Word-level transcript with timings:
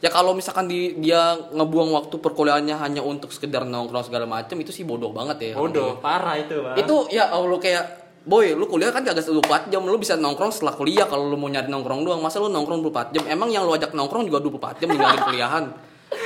ya 0.00 0.10
kalau 0.12 0.36
misalkan 0.36 0.68
di, 0.68 0.96
dia 1.00 1.36
ngebuang 1.52 1.90
waktu 1.96 2.14
perkuliahannya 2.20 2.76
hanya 2.76 3.00
untuk 3.00 3.32
sekedar 3.32 3.64
nongkrong 3.64 4.04
segala 4.04 4.28
macam 4.28 4.56
itu 4.60 4.70
sih 4.72 4.84
bodoh 4.84 5.10
banget 5.12 5.52
ya. 5.52 5.52
Bodoh, 5.56 5.98
parah 6.00 6.36
itu, 6.36 6.60
Bang. 6.60 6.76
itu 6.76 6.94
ya 7.12 7.32
Allah 7.32 7.58
kayak 7.60 7.84
boy 8.26 8.58
lu 8.58 8.66
kuliah 8.66 8.90
kan 8.90 9.06
kagak 9.06 9.22
24 9.22 9.70
jam 9.70 9.86
lu 9.86 9.94
bisa 10.02 10.18
nongkrong 10.18 10.50
setelah 10.50 10.74
kuliah 10.74 11.06
kalau 11.06 11.30
lu 11.30 11.38
mau 11.38 11.46
nyari 11.46 11.70
nongkrong 11.70 12.02
doang. 12.02 12.20
Masa 12.20 12.42
lu 12.42 12.50
nongkrong 12.50 12.82
24 12.82 13.14
jam? 13.14 13.22
Emang 13.30 13.48
yang 13.54 13.62
lu 13.62 13.72
ajak 13.72 13.94
nongkrong 13.94 14.26
juga 14.26 14.42
24 14.42 14.82
jam 14.82 14.88
ninggalin 14.90 15.22
kuliahan? 15.30 15.64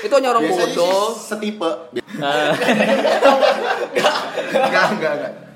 Itu 0.00 0.12
hanya 0.16 0.32
orang 0.32 0.45
bodoh. 0.48 1.12
setipe. 1.12 1.71
Ah, 2.21 2.52
Enggak, 4.50 4.87
enggak, 4.96 5.12
enggak. 5.18 5.50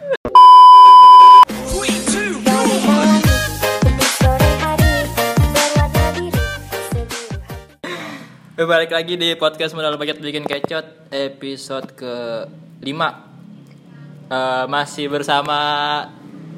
Balik 8.55 8.95
lagi 8.95 9.18
di 9.18 9.34
podcast 9.34 9.75
modal 9.75 9.99
paket 9.99 10.22
bikin 10.22 10.46
kecot 10.46 11.11
episode 11.11 11.90
ke 11.99 12.46
5 12.86 14.71
Masih 14.71 15.11
bersama 15.11 15.58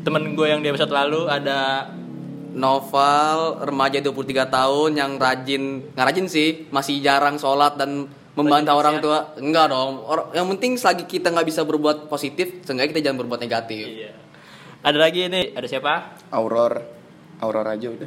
temen 0.05 0.37
gue 0.37 0.47
yang 0.47 0.61
di 0.61 0.69
episode 0.69 0.93
lalu 0.93 1.25
ada 1.25 1.89
Noval 2.57 3.65
remaja 3.65 4.01
23 4.01 4.13
tahun 4.49 4.91
yang 4.93 5.17
rajin 5.17 5.93
nggak 5.93 6.07
rajin 6.09 6.27
sih 6.29 6.69
masih 6.69 7.01
jarang 7.01 7.41
sholat 7.41 7.81
dan 7.81 8.09
membantah 8.37 8.77
Rajin 8.77 8.81
orang 8.85 8.97
tua 9.01 9.19
enggak 9.41 9.67
dong 9.73 10.05
Or- 10.05 10.33
yang 10.37 10.49
penting 10.53 10.77
selagi 10.77 11.05
kita 11.09 11.33
nggak 11.33 11.49
bisa 11.49 11.65
berbuat 11.65 12.13
positif 12.13 12.61
seenggaknya 12.65 12.93
kita 12.93 13.03
jangan 13.09 13.25
berbuat 13.25 13.41
negatif 13.41 13.85
Iya. 13.85 14.13
Ada 14.87 14.99
lagi 15.03 15.27
ini, 15.27 15.51
ada 15.51 15.67
siapa? 15.67 16.15
Auror. 16.31 16.79
Auror 17.43 17.67
aja 17.67 17.91
udah. 17.91 18.07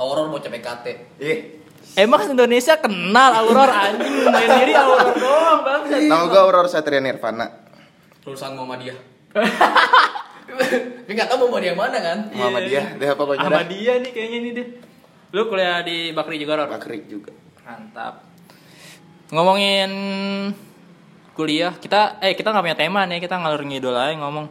Auror 0.00 0.32
mau 0.32 0.40
PKT 0.40 0.86
Ih, 1.20 1.61
Emang 1.98 2.24
Indonesia 2.24 2.74
kenal 2.80 3.30
Auror 3.42 3.70
anjing 3.70 4.26
main 4.30 4.50
diri 4.62 4.72
Auror 4.74 5.12
doang 5.16 5.60
bang. 5.66 6.08
nama 6.08 6.24
gua 6.30 6.40
Auror 6.48 6.66
Satria 6.70 7.02
Nirvana. 7.02 7.50
lulusan 8.22 8.54
Muhammadiyah 8.54 8.98
tapi 11.02 11.10
nggak 11.16 11.28
tahu 11.28 11.48
Muhammadiyah 11.48 11.76
mana 11.76 11.98
kan 11.98 12.18
Muhammadiyah, 12.30 12.86
deh 13.00 13.08
pokoknya. 13.16 13.48
Ahmadiyah 13.48 13.96
nih 14.04 14.10
kayaknya 14.12 14.38
nih 14.38 14.52
deh. 14.54 14.66
Lu 15.32 15.48
kuliah 15.48 15.80
di 15.80 16.12
Bakri 16.12 16.36
juga 16.36 16.60
Ror? 16.60 16.68
Bakrik 16.68 17.08
juga. 17.08 17.32
Mantap. 17.64 18.20
Ngomongin 19.32 19.90
kuliah, 21.32 21.72
kita 21.80 22.20
eh 22.20 22.36
kita 22.36 22.52
nggak 22.52 22.64
punya 22.68 22.78
tema 22.78 23.08
nih, 23.08 23.18
kita 23.24 23.40
ngalur 23.40 23.64
ngidul 23.64 23.96
aja 23.96 24.12
ngomong. 24.20 24.46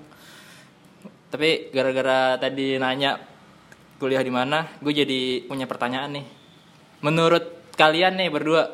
Tapi 1.29 1.69
gara-gara 1.69 2.41
tadi 2.41 2.81
nanya 2.81 3.21
kuliah 4.01 4.25
di 4.25 4.33
mana, 4.33 4.65
gue 4.81 4.89
jadi 4.89 5.45
punya 5.45 5.69
pertanyaan 5.69 6.17
nih. 6.17 6.25
Menurut 7.01 7.43
kalian 7.73 8.13
nih 8.15 8.29
berdua, 8.29 8.69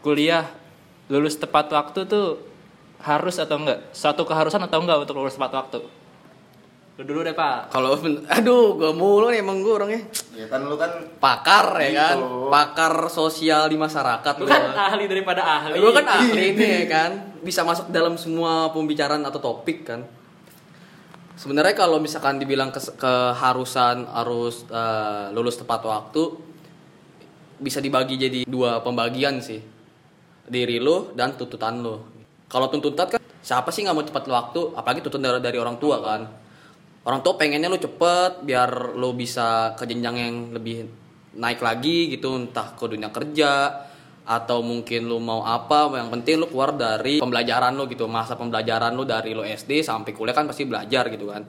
kuliah 0.00 0.44
lulus 1.08 1.34
tepat 1.34 1.68
waktu 1.68 2.04
tuh 2.04 2.40
harus 2.98 3.36
atau 3.36 3.56
enggak? 3.56 3.88
Suatu 3.90 4.22
keharusan 4.22 4.60
atau 4.60 4.78
enggak 4.78 5.00
untuk 5.00 5.16
lulus 5.16 5.34
tepat 5.34 5.52
waktu? 5.56 5.80
Lu 6.96 7.04
dulu 7.04 7.20
deh 7.20 7.32
pak. 7.32 7.68
kalau 7.68 7.92
aduh 8.26 8.72
gue 8.74 8.88
mulu 8.90 9.28
nih 9.28 9.44
emang 9.44 9.60
gue 9.60 9.68
orangnya 9.68 10.00
Ya 10.32 10.48
kan 10.48 10.64
lu 10.64 10.80
kan 10.80 10.88
pakar 11.20 11.76
ya 11.76 11.92
kan 11.92 12.16
Gitu. 12.16 12.48
pakar 12.48 12.94
sosial 13.06 13.68
di 13.68 13.76
masyarakat 13.76 14.32
Lu 14.40 14.48
kan 14.48 14.72
ahli 14.72 15.04
daripada 15.04 15.44
ahli. 15.44 15.76
gue 15.76 15.92
kan 15.92 16.08
ahli 16.08 16.56
nih 16.56 16.68
ya 16.72 16.86
kan 16.88 17.10
bisa 17.44 17.60
masuk 17.62 17.92
dalam 17.92 18.16
semua 18.16 18.72
pembicaraan 18.72 19.20
atau 19.22 19.36
topik 19.36 19.84
kan 19.84 20.08
sebenarnya 21.36 21.76
kalau 21.76 22.00
misalkan 22.00 22.40
dibilang 22.40 22.72
keharusan 22.72 24.08
harus 24.08 24.64
eh, 24.66 25.26
lulus 25.30 25.60
tepat 25.60 25.84
waktu 25.84 26.32
bisa 27.58 27.80
dibagi 27.80 28.20
jadi 28.20 28.44
dua 28.44 28.80
pembagian 28.80 29.40
sih. 29.40 29.60
Diri 30.46 30.78
lo 30.78 31.10
dan 31.16 31.34
tuntutan 31.34 31.82
lo 31.82 32.16
kalau 32.46 32.70
tuntutan 32.70 33.10
kan 33.10 33.20
siapa 33.42 33.74
sih 33.74 33.82
nggak 33.82 33.96
mau 33.96 34.06
cepat 34.06 34.24
waktu? 34.30 34.60
Apalagi 34.78 35.02
tuntutan 35.02 35.22
dari, 35.26 35.42
dari 35.42 35.58
orang 35.58 35.76
tua 35.82 35.98
kan. 35.98 36.22
Orang 37.06 37.22
tua 37.22 37.34
pengennya 37.38 37.70
lo 37.70 37.78
cepet 37.78 38.46
biar 38.46 38.94
lo 38.94 39.14
bisa 39.14 39.74
ke 39.74 39.86
jenjang 39.86 40.16
yang 40.18 40.34
lebih 40.54 40.86
naik 41.36 41.60
lagi 41.62 42.10
gitu 42.10 42.34
entah 42.38 42.74
ke 42.74 42.86
dunia 42.86 43.10
kerja 43.10 43.82
atau 44.26 44.62
mungkin 44.62 45.10
lo 45.10 45.18
mau 45.18 45.42
apa. 45.42 45.90
Yang 45.98 46.10
penting 46.18 46.34
lo 46.38 46.46
keluar 46.46 46.70
dari 46.74 47.18
pembelajaran 47.18 47.74
lo 47.74 47.90
gitu. 47.90 48.06
Masa 48.06 48.38
pembelajaran 48.38 48.94
lo 48.94 49.02
dari 49.02 49.34
lo 49.34 49.42
SD 49.42 49.82
sampai 49.82 50.14
kuliah 50.14 50.34
kan 50.34 50.46
pasti 50.46 50.62
belajar 50.62 51.10
gitu 51.10 51.30
kan 51.30 51.42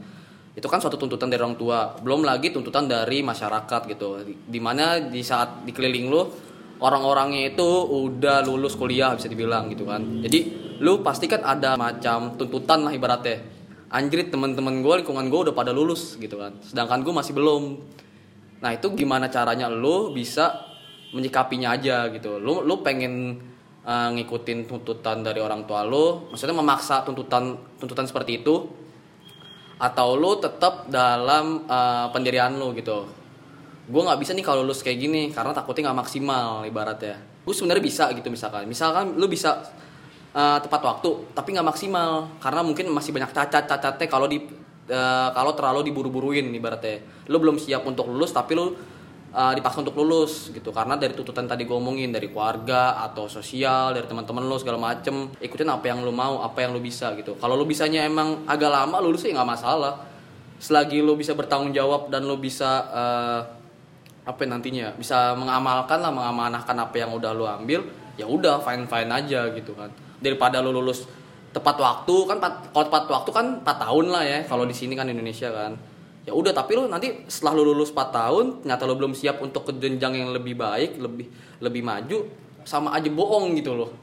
itu 0.58 0.66
kan 0.66 0.82
suatu 0.82 0.98
tuntutan 0.98 1.30
dari 1.30 1.46
orang 1.46 1.54
tua. 1.54 1.94
Belum 2.02 2.26
lagi 2.26 2.50
tuntutan 2.50 2.90
dari 2.90 3.22
masyarakat 3.22 3.82
gitu. 3.94 4.26
Di 4.26 4.58
mana 4.58 4.98
di 4.98 5.22
saat 5.22 5.62
dikeliling 5.70 6.10
lo 6.10 6.34
orang-orangnya 6.82 7.54
itu 7.54 7.68
udah 7.86 8.42
lulus 8.42 8.74
kuliah 8.74 9.14
bisa 9.14 9.30
dibilang 9.30 9.70
gitu 9.70 9.86
kan. 9.86 10.02
Jadi 10.26 10.40
lu 10.82 11.06
pasti 11.06 11.30
kan 11.30 11.46
ada 11.46 11.78
macam 11.78 12.34
tuntutan 12.42 12.90
lah 12.90 12.94
ibaratnya. 12.94 13.38
Anjrit 13.94 14.34
teman-teman 14.34 14.82
gue 14.82 14.94
lingkungan 15.06 15.30
gue 15.30 15.40
udah 15.46 15.54
pada 15.54 15.70
lulus 15.70 16.18
gitu 16.18 16.42
kan. 16.42 16.58
Sedangkan 16.66 17.06
gue 17.06 17.14
masih 17.14 17.38
belum. 17.38 17.78
Nah 18.58 18.74
itu 18.74 18.90
gimana 18.98 19.30
caranya 19.30 19.70
lu 19.70 20.10
bisa 20.10 20.58
menyikapinya 21.14 21.78
aja 21.78 22.10
gitu. 22.10 22.42
Lu 22.42 22.66
lu 22.66 22.82
pengen 22.82 23.46
uh, 23.86 24.10
ngikutin 24.10 24.66
tuntutan 24.66 25.22
dari 25.22 25.38
orang 25.38 25.70
tua 25.70 25.86
lu. 25.86 26.34
Maksudnya 26.34 26.58
memaksa 26.58 27.06
tuntutan 27.06 27.78
tuntutan 27.78 28.10
seperti 28.10 28.42
itu 28.42 28.87
atau 29.78 30.18
lu 30.18 30.42
tetap 30.42 30.90
dalam 30.90 31.66
uh, 31.70 32.10
pendirian 32.10 32.54
lu 32.58 32.74
gitu. 32.74 33.06
Gue 33.88 34.02
nggak 34.04 34.20
bisa 34.20 34.34
nih 34.34 34.44
kalau 34.44 34.66
lulus 34.66 34.84
kayak 34.84 35.00
gini 35.00 35.30
karena 35.32 35.54
takutnya 35.54 35.90
nggak 35.90 36.00
maksimal 36.04 36.66
ibaratnya. 36.66 37.22
Gue 37.46 37.54
sebenarnya 37.56 37.84
bisa 37.86 38.04
gitu 38.12 38.28
misalkan. 38.28 38.68
Misalkan 38.68 39.16
lu 39.16 39.30
bisa 39.30 39.64
uh, 40.34 40.60
tepat 40.60 40.82
waktu 40.84 41.32
tapi 41.32 41.56
nggak 41.56 41.68
maksimal. 41.68 42.36
Karena 42.42 42.66
mungkin 42.66 42.90
masih 42.92 43.16
banyak 43.16 43.32
cacat 43.32 43.64
cacatnya 43.70 44.08
kalau 44.10 44.28
di 44.28 44.44
uh, 44.92 45.30
kalau 45.32 45.54
terlalu 45.54 45.94
diburu-buruin 45.94 46.50
ibaratnya. 46.52 47.30
Lu 47.30 47.38
belum 47.38 47.62
siap 47.62 47.86
untuk 47.86 48.10
lulus 48.10 48.34
tapi 48.34 48.58
lu 48.58 48.74
uh, 49.38 49.54
dipaksa 49.54 49.86
untuk 49.86 49.94
lulus 50.02 50.50
gitu. 50.50 50.74
Karena 50.74 50.98
dari 50.98 51.14
tuntutan 51.14 51.46
tadi 51.46 51.70
gue 51.70 51.78
omongin 51.78 52.10
dari 52.10 52.34
keluarga 52.34 52.98
atau 53.06 53.30
sosial 53.30 53.94
dari 53.94 54.10
teman-teman 54.10 54.42
lu 54.42 54.58
segala 54.58 54.82
macem 54.82 55.30
ikutin 55.38 55.70
apa 55.70 55.86
yang 55.94 56.02
lu 56.02 56.10
mau 56.10 56.42
apa 56.42 56.66
yang 56.66 56.74
lu 56.74 56.82
bisa 56.82 57.14
gitu. 57.14 57.38
Kalau 57.38 57.54
lu 57.54 57.70
bisanya 57.70 58.02
emang 58.02 58.50
agak 58.50 58.74
lama 58.74 58.98
lulus 58.98 59.30
ya 59.30 59.38
nggak 59.38 59.50
masalah. 59.54 59.94
Selagi 60.58 61.06
lu 61.06 61.14
bisa 61.14 61.38
bertanggung 61.38 61.70
jawab 61.70 62.10
dan 62.10 62.26
lu 62.26 62.42
bisa 62.42 62.90
uh, 62.90 63.40
apa 64.28 64.40
ya 64.44 64.48
nantinya 64.50 64.88
bisa 64.98 65.38
mengamalkan 65.38 66.02
lah 66.02 66.12
mengamanahkan 66.12 66.76
apa 66.76 66.96
yang 67.00 67.14
udah 67.16 67.32
lu 67.32 67.46
ambil 67.48 67.86
ya 68.20 68.26
udah 68.26 68.60
fine 68.66 68.90
fine 68.90 69.12
aja 69.14 69.54
gitu 69.54 69.78
kan. 69.78 69.94
Daripada 70.18 70.58
lu 70.66 70.74
lulus 70.74 71.06
tepat 71.54 71.78
waktu 71.78 72.16
kan 72.26 72.38
kalau 72.42 72.86
tepat 72.90 73.04
waktu 73.08 73.30
kan 73.32 73.46
4 73.62 73.66
tahun 73.66 74.06
lah 74.14 74.24
ya 74.26 74.40
kalau 74.46 74.68
di 74.68 74.76
sini 74.76 74.94
kan 74.94 75.10
Indonesia 75.10 75.50
kan 75.50 75.74
ya 76.28 76.36
udah 76.36 76.52
tapi 76.52 76.76
lu 76.76 76.92
nanti 76.92 77.24
setelah 77.32 77.56
lu 77.56 77.72
lulus 77.72 77.96
4 77.96 78.12
tahun 78.12 78.46
ternyata 78.60 78.84
lu 78.84 79.00
belum 79.00 79.16
siap 79.16 79.40
untuk 79.40 79.64
ke 79.64 79.72
jenjang 79.80 80.20
yang 80.20 80.36
lebih 80.36 80.60
baik 80.60 81.00
lebih 81.00 81.32
lebih 81.64 81.82
maju 81.88 82.28
sama 82.68 82.92
aja 82.92 83.08
bohong 83.08 83.56
gitu 83.56 83.72
loh. 83.72 83.96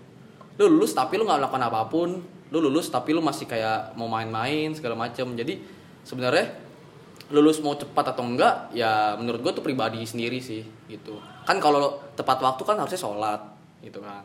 Lu 0.57 0.65
lulus 0.73 0.97
tapi 0.97 1.21
lu 1.21 1.29
nggak 1.29 1.45
melakukan 1.45 1.65
apa 1.69 1.85
pun. 1.93 2.25
Lu 2.49 2.59
lulus 2.65 2.89
tapi 2.89 3.13
lu 3.13 3.21
masih 3.21 3.45
kayak 3.45 3.93
mau 4.01 4.09
main-main 4.09 4.73
segala 4.73 4.97
macam 4.97 5.37
jadi 5.37 5.61
sebenarnya 6.01 6.65
lulus 7.29 7.61
mau 7.61 7.77
cepat 7.77 8.17
atau 8.17 8.25
enggak 8.25 8.73
ya 8.73 9.21
menurut 9.21 9.45
gue 9.45 9.53
tuh 9.61 9.65
pribadi 9.65 10.01
sendiri 10.09 10.41
sih 10.41 10.65
gitu. 10.89 11.21
Kan 11.45 11.61
kalau 11.61 12.01
tepat 12.17 12.41
waktu 12.41 12.63
kan 12.65 12.81
harusnya 12.81 13.05
sholat 13.05 13.41
gitu 13.85 14.01
kan 14.01 14.25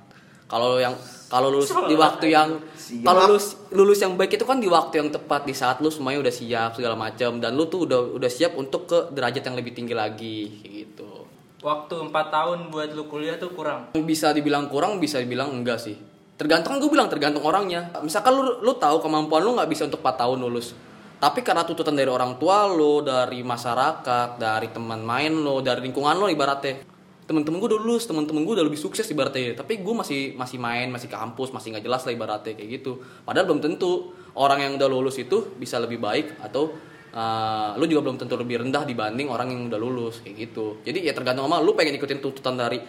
kalau 0.50 0.82
yang 0.82 0.98
kalau 1.30 1.54
lulus 1.54 1.70
di 1.70 1.94
waktu 1.94 2.34
yang 2.34 2.58
kalau 3.06 3.30
lulus 3.30 3.54
lulus 3.70 4.02
yang 4.02 4.18
baik 4.18 4.34
itu 4.34 4.46
kan 4.50 4.58
di 4.58 4.66
waktu 4.66 5.06
yang 5.06 5.10
tepat 5.14 5.46
di 5.46 5.54
saat 5.54 5.78
lu 5.78 5.94
semuanya 5.94 6.26
udah 6.26 6.34
siap 6.34 6.74
segala 6.74 6.98
macam 6.98 7.38
dan 7.38 7.54
lu 7.54 7.70
tuh 7.70 7.86
udah 7.86 8.18
udah 8.18 8.32
siap 8.34 8.58
untuk 8.58 8.90
ke 8.90 9.14
derajat 9.14 9.46
yang 9.46 9.56
lebih 9.56 9.78
tinggi 9.78 9.94
lagi 9.94 10.50
gitu. 10.66 11.30
Waktu 11.62 12.10
4 12.10 12.16
tahun 12.34 12.58
buat 12.74 12.90
lu 12.98 13.06
kuliah 13.06 13.38
tuh 13.38 13.54
kurang. 13.54 13.94
bisa 13.94 14.34
dibilang 14.34 14.66
kurang 14.74 14.98
bisa 14.98 15.22
dibilang 15.22 15.54
enggak 15.54 15.78
sih. 15.78 15.94
Tergantung 16.34 16.82
gue 16.82 16.90
bilang 16.90 17.12
tergantung 17.12 17.46
orangnya. 17.46 17.94
Misalkan 18.02 18.34
lu 18.34 18.66
lu 18.66 18.74
tahu 18.82 18.98
kemampuan 18.98 19.46
lu 19.46 19.54
nggak 19.54 19.70
bisa 19.70 19.86
untuk 19.86 20.02
4 20.02 20.18
tahun 20.26 20.42
lulus. 20.42 20.74
Tapi 21.20 21.44
karena 21.46 21.68
tuntutan 21.68 21.94
dari 21.94 22.10
orang 22.10 22.40
tua 22.42 22.66
lo 22.66 23.06
dari 23.06 23.44
masyarakat 23.44 24.40
dari 24.40 24.72
teman 24.74 25.04
main 25.04 25.36
lo 25.36 25.60
dari 25.60 25.84
lingkungan 25.84 26.16
lo 26.16 26.32
ibaratnya 26.32 26.99
temen-temen 27.30 27.62
gue 27.62 27.70
udah 27.78 27.82
lulus 27.86 28.10
temen-temen 28.10 28.42
gue 28.42 28.58
udah 28.58 28.66
lebih 28.66 28.82
sukses 28.82 29.06
ibaratnya. 29.14 29.54
Tapi 29.54 29.86
gue 29.86 29.94
masih 29.94 30.34
masih 30.34 30.58
main 30.58 30.90
masih 30.90 31.06
kampus 31.06 31.54
masih 31.54 31.78
nggak 31.78 31.86
jelas 31.86 32.02
lah 32.02 32.12
ibaratnya 32.18 32.58
kayak 32.58 32.82
gitu. 32.82 32.98
Padahal 33.22 33.46
belum 33.46 33.62
tentu 33.62 34.10
orang 34.34 34.66
yang 34.66 34.82
udah 34.82 34.90
lulus 34.90 35.22
itu 35.22 35.54
bisa 35.62 35.78
lebih 35.78 36.02
baik 36.02 36.42
atau 36.42 36.74
uh, 37.14 37.78
lu 37.78 37.86
juga 37.86 38.10
belum 38.10 38.18
tentu 38.18 38.34
lebih 38.34 38.66
rendah 38.66 38.82
dibanding 38.82 39.30
orang 39.30 39.54
yang 39.54 39.62
udah 39.70 39.78
lulus 39.78 40.26
kayak 40.26 40.50
gitu. 40.50 40.82
Jadi 40.82 41.06
ya 41.06 41.14
tergantung 41.14 41.46
sama 41.46 41.62
lu 41.62 41.78
pengen 41.78 42.02
ikutin 42.02 42.18
tuntutan 42.18 42.58
dari 42.58 42.82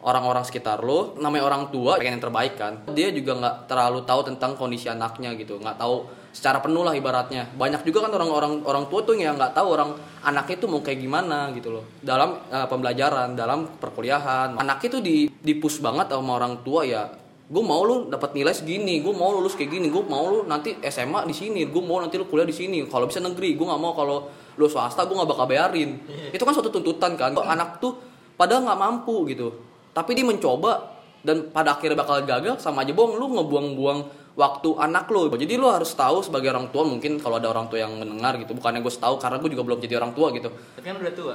orang-orang 0.00 0.44
sekitar 0.48 0.80
lo 0.80 1.16
namanya 1.20 1.44
orang 1.44 1.68
tua 1.68 2.00
pengen 2.00 2.16
yang 2.16 2.24
terbaik 2.24 2.54
kan. 2.56 2.72
Dia 2.92 3.12
juga 3.12 3.36
nggak 3.36 3.56
terlalu 3.68 4.00
tahu 4.08 4.20
tentang 4.32 4.56
kondisi 4.56 4.88
anaknya 4.88 5.36
gitu 5.36 5.60
nggak 5.60 5.76
tahu 5.76 6.08
secara 6.32 6.62
penuh 6.64 6.82
lah 6.86 6.96
ibaratnya. 6.96 7.52
Banyak 7.52 7.84
juga 7.84 8.08
kan 8.08 8.12
orang-orang 8.16 8.64
orang 8.64 8.84
tua 8.88 9.00
tuh 9.04 9.18
yang 9.18 9.36
nggak 9.36 9.52
tahu 9.52 9.68
orang 9.76 9.90
anaknya 10.24 10.56
tuh 10.56 10.68
mau 10.70 10.80
kayak 10.80 11.00
gimana 11.04 11.52
gitu 11.52 11.68
loh. 11.74 11.84
Dalam 12.00 12.40
eh, 12.48 12.66
pembelajaran 12.66 13.36
dalam 13.36 13.76
perkuliahan. 13.76 14.56
Anaknya 14.56 14.88
tuh 14.88 15.02
di 15.04 15.28
dipus 15.28 15.82
banget 15.84 16.08
sama 16.14 16.40
orang 16.40 16.64
tua 16.64 16.86
ya. 16.88 17.04
Gue 17.50 17.66
mau 17.66 17.82
lu 17.82 18.06
dapat 18.06 18.30
nilai 18.30 18.54
segini 18.54 19.02
gue 19.02 19.10
mau 19.10 19.34
lulus 19.34 19.58
kayak 19.58 19.74
gini 19.74 19.90
gue 19.90 20.06
mau 20.06 20.22
lu 20.30 20.46
nanti 20.46 20.78
SMA 20.86 21.26
di 21.26 21.34
sini 21.34 21.66
gue 21.66 21.82
mau 21.82 21.98
nanti 21.98 22.14
lu 22.16 22.24
kuliah 22.24 22.46
di 22.46 22.54
sini. 22.56 22.86
Kalau 22.88 23.04
bisa 23.10 23.20
negeri 23.20 23.58
gue 23.58 23.66
nggak 23.66 23.82
mau 23.82 23.92
kalau 23.92 24.30
lu 24.54 24.66
swasta 24.70 25.04
gue 25.04 25.12
nggak 25.12 25.28
bakal 25.28 25.44
bayarin. 25.44 25.98
Itu 26.32 26.46
kan 26.46 26.56
suatu 26.56 26.72
tuntutan 26.72 27.18
kan. 27.18 27.34
Anak 27.34 27.82
tuh 27.82 27.98
padahal 28.38 28.64
nggak 28.64 28.80
mampu 28.80 29.28
gitu 29.28 29.69
tapi 29.90 30.14
dia 30.14 30.26
mencoba 30.26 31.00
dan 31.20 31.52
pada 31.52 31.76
akhirnya 31.76 32.00
bakal 32.00 32.24
gagal 32.24 32.64
sama 32.64 32.80
aja 32.80 32.96
bohong 32.96 33.20
lu 33.20 33.26
ngebuang-buang 33.36 33.98
waktu 34.38 34.68
anak 34.80 35.10
lu. 35.12 35.28
Jadi 35.28 35.54
lu 35.60 35.68
harus 35.68 35.92
tahu 35.92 36.24
sebagai 36.24 36.48
orang 36.48 36.72
tua 36.72 36.86
mungkin 36.86 37.20
kalau 37.20 37.36
ada 37.36 37.52
orang 37.52 37.68
tua 37.68 37.84
yang 37.84 37.92
mendengar 37.98 38.40
gitu. 38.40 38.56
Bukannya 38.56 38.80
gue 38.80 38.92
tahu 38.92 39.20
karena 39.20 39.36
gue 39.36 39.50
juga 39.52 39.62
belum 39.66 39.78
jadi 39.84 39.94
orang 40.00 40.12
tua 40.16 40.32
gitu. 40.32 40.48
Tapi 40.48 40.84
kan 40.86 40.96
udah 40.96 41.14
tua. 41.14 41.34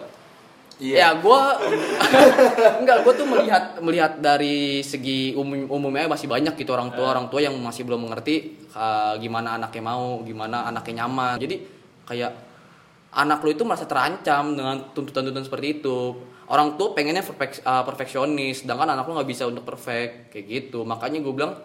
Ya 0.75 1.15
gue 1.15 1.41
enggak 2.83 2.97
gue 3.07 3.13
tuh 3.15 3.27
melihat 3.29 3.79
melihat 3.79 4.19
dari 4.19 4.83
segi 4.83 5.31
umum 5.31 5.71
umumnya 5.71 6.11
masih 6.11 6.27
banyak 6.27 6.51
gitu 6.59 6.75
orang 6.75 6.91
tua 6.91 7.15
orang 7.15 7.31
tua 7.31 7.39
yang 7.39 7.55
masih 7.63 7.87
belum 7.87 8.03
mengerti 8.03 8.59
uh, 8.75 9.15
gimana 9.15 9.55
anaknya 9.55 9.83
mau 9.85 10.19
gimana 10.25 10.67
anaknya 10.67 11.05
nyaman. 11.05 11.39
Jadi 11.39 11.55
kayak 12.03 12.31
anak 13.15 13.39
lu 13.47 13.55
itu 13.55 13.63
merasa 13.63 13.87
terancam 13.87 14.53
dengan 14.53 14.91
tuntutan-tuntutan 14.91 15.47
seperti 15.47 15.79
itu. 15.79 16.13
Orang 16.45 16.77
tua 16.77 16.93
pengennya 16.93 17.25
uh, 17.25 17.83
perfeksionis 17.87 18.61
sedangkan 18.61 18.93
anak 18.93 19.07
lu 19.09 19.17
nggak 19.17 19.29
bisa 19.31 19.47
untuk 19.49 19.65
perfect 19.65 20.35
kayak 20.35 20.45
gitu. 20.45 20.85
Makanya 20.85 21.23
gue 21.23 21.33
bilang 21.33 21.57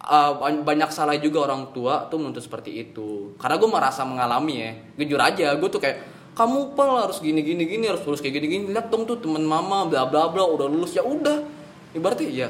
uh, 0.00 0.32
ban- 0.40 0.64
banyak 0.64 0.88
salah 0.94 1.18
juga 1.20 1.50
orang 1.50 1.74
tua 1.74 2.06
tuh 2.08 2.22
menuntut 2.22 2.40
seperti 2.40 2.86
itu. 2.86 3.36
Karena 3.36 3.60
gue 3.60 3.68
merasa 3.68 4.06
mengalami 4.06 4.54
ya 4.62 4.70
jujur 5.04 5.20
aja. 5.20 5.52
Gue 5.58 5.68
tuh 5.68 5.82
kayak 5.82 5.98
kamu 6.38 6.72
pel 6.78 6.90
harus 6.96 7.18
gini 7.20 7.40
gini 7.44 7.66
gini 7.66 7.84
harus 7.90 8.00
lulus 8.06 8.24
kayak 8.24 8.40
gini 8.40 8.46
gini. 8.46 8.64
Lihat 8.72 8.88
dong 8.88 9.04
tuh 9.04 9.20
temen 9.20 9.44
mama 9.44 9.84
bla 9.84 10.08
bla 10.08 10.32
bla 10.32 10.48
udah 10.48 10.70
lulus 10.70 10.96
ya 10.96 11.04
udah. 11.04 11.44
Ibaratnya 11.92 12.28
ya 12.30 12.48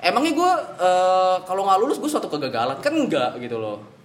emangnya 0.00 0.32
gue 0.32 0.52
eh, 0.80 1.36
kalau 1.44 1.68
nggak 1.68 1.78
lulus 1.84 2.00
gue 2.00 2.08
suatu 2.08 2.32
kegagalan? 2.32 2.80
Kan 2.80 2.96
enggak 2.96 3.36
gitu 3.36 3.60
loh 3.60 3.99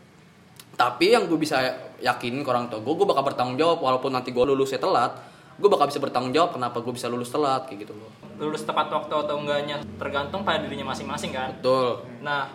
tapi 0.76 1.16
yang 1.16 1.26
gue 1.26 1.40
bisa 1.40 1.58
yakinin 2.04 2.44
ke 2.44 2.50
orang 2.52 2.68
tua 2.68 2.84
gue 2.84 2.94
gue 2.94 3.08
bakal 3.08 3.24
bertanggung 3.24 3.56
jawab 3.56 3.80
walaupun 3.80 4.12
nanti 4.12 4.36
gue 4.36 4.44
lulusnya 4.44 4.80
telat 4.80 5.16
gue 5.56 5.70
bakal 5.72 5.88
bisa 5.88 6.04
bertanggung 6.04 6.36
jawab 6.36 6.52
kenapa 6.60 6.84
gue 6.84 6.94
bisa 6.94 7.08
lulus 7.08 7.32
telat 7.32 7.64
kayak 7.68 7.88
gitu 7.88 7.96
loh 7.96 8.12
Lulus 8.36 8.68
tepat 8.68 8.92
waktu 8.92 9.14
atau 9.16 9.40
enggaknya 9.40 9.80
tergantung 9.96 10.44
pada 10.44 10.60
dirinya 10.60 10.92
masing-masing 10.92 11.32
kan. 11.32 11.56
betul 11.56 12.04
Nah, 12.20 12.52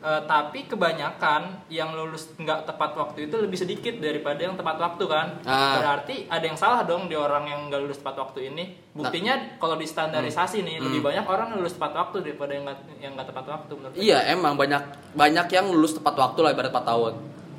eh, 0.00 0.22
tapi 0.24 0.64
kebanyakan 0.64 1.68
yang 1.68 1.92
lulus 1.92 2.32
nggak 2.40 2.64
tepat 2.64 2.96
waktu 2.96 3.28
itu 3.28 3.36
lebih 3.36 3.60
sedikit 3.60 4.00
daripada 4.00 4.40
yang 4.40 4.56
tepat 4.56 4.80
waktu 4.80 5.04
kan. 5.04 5.36
Ah. 5.44 5.76
Berarti 5.76 6.24
ada 6.32 6.40
yang 6.40 6.56
salah 6.56 6.88
dong 6.88 7.12
di 7.12 7.16
orang 7.20 7.44
yang 7.44 7.68
nggak 7.68 7.84
lulus 7.84 8.00
tepat 8.00 8.16
waktu 8.24 8.48
ini. 8.48 8.72
Buktinya 8.96 9.60
kalau 9.60 9.76
di 9.76 9.84
standarisasi 9.84 10.64
nih 10.64 10.80
lebih 10.80 11.04
banyak 11.04 11.28
orang 11.28 11.52
lulus 11.60 11.76
tepat 11.76 11.92
waktu 11.92 12.24
daripada 12.24 12.56
yang 12.56 12.64
nggak 12.64 12.78
yang 13.04 13.12
nggak 13.12 13.28
tepat 13.28 13.44
waktu 13.52 13.72
menurut. 13.76 13.94
Iya 14.00 14.18
emang 14.32 14.56
banyak 14.56 15.12
banyak 15.12 15.46
yang 15.52 15.68
lulus 15.68 15.92
tepat 16.00 16.16
waktu 16.16 16.40
lah 16.40 16.56
ibarat 16.56 16.72
4 16.72 16.80
tahun. 16.88 17.14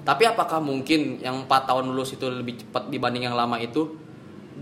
Tapi 0.09 0.25
apakah 0.25 0.57
mungkin 0.57 1.21
yang 1.21 1.45
4 1.45 1.69
tahun 1.69 1.93
lulus 1.93 2.17
itu 2.17 2.25
lebih 2.25 2.65
cepat 2.65 2.89
dibanding 2.89 3.29
yang 3.29 3.37
lama 3.37 3.61
itu 3.61 3.93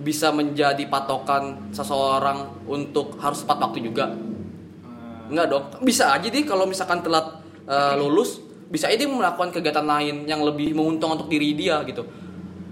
bisa 0.03 0.27
menjadi 0.35 0.83
patokan 0.91 1.71
seseorang 1.71 2.67
untuk 2.67 3.15
harus 3.23 3.47
tepat 3.47 3.63
waktu 3.63 3.79
juga? 3.87 4.11
Enggak 5.31 5.47
dong. 5.47 5.63
Bisa 5.87 6.11
aja 6.11 6.27
deh 6.27 6.43
kalau 6.43 6.67
misalkan 6.67 6.99
telat 6.99 7.39
eh, 7.63 7.95
lulus, 7.95 8.43
bisa 8.67 8.91
aja 8.91 8.99
dia 8.99 9.07
melakukan 9.07 9.55
kegiatan 9.55 9.87
lain 9.87 10.27
yang 10.27 10.43
lebih 10.43 10.75
menguntungkan 10.75 11.23
untuk 11.23 11.31
diri 11.31 11.55
dia 11.55 11.79
gitu. 11.87 12.03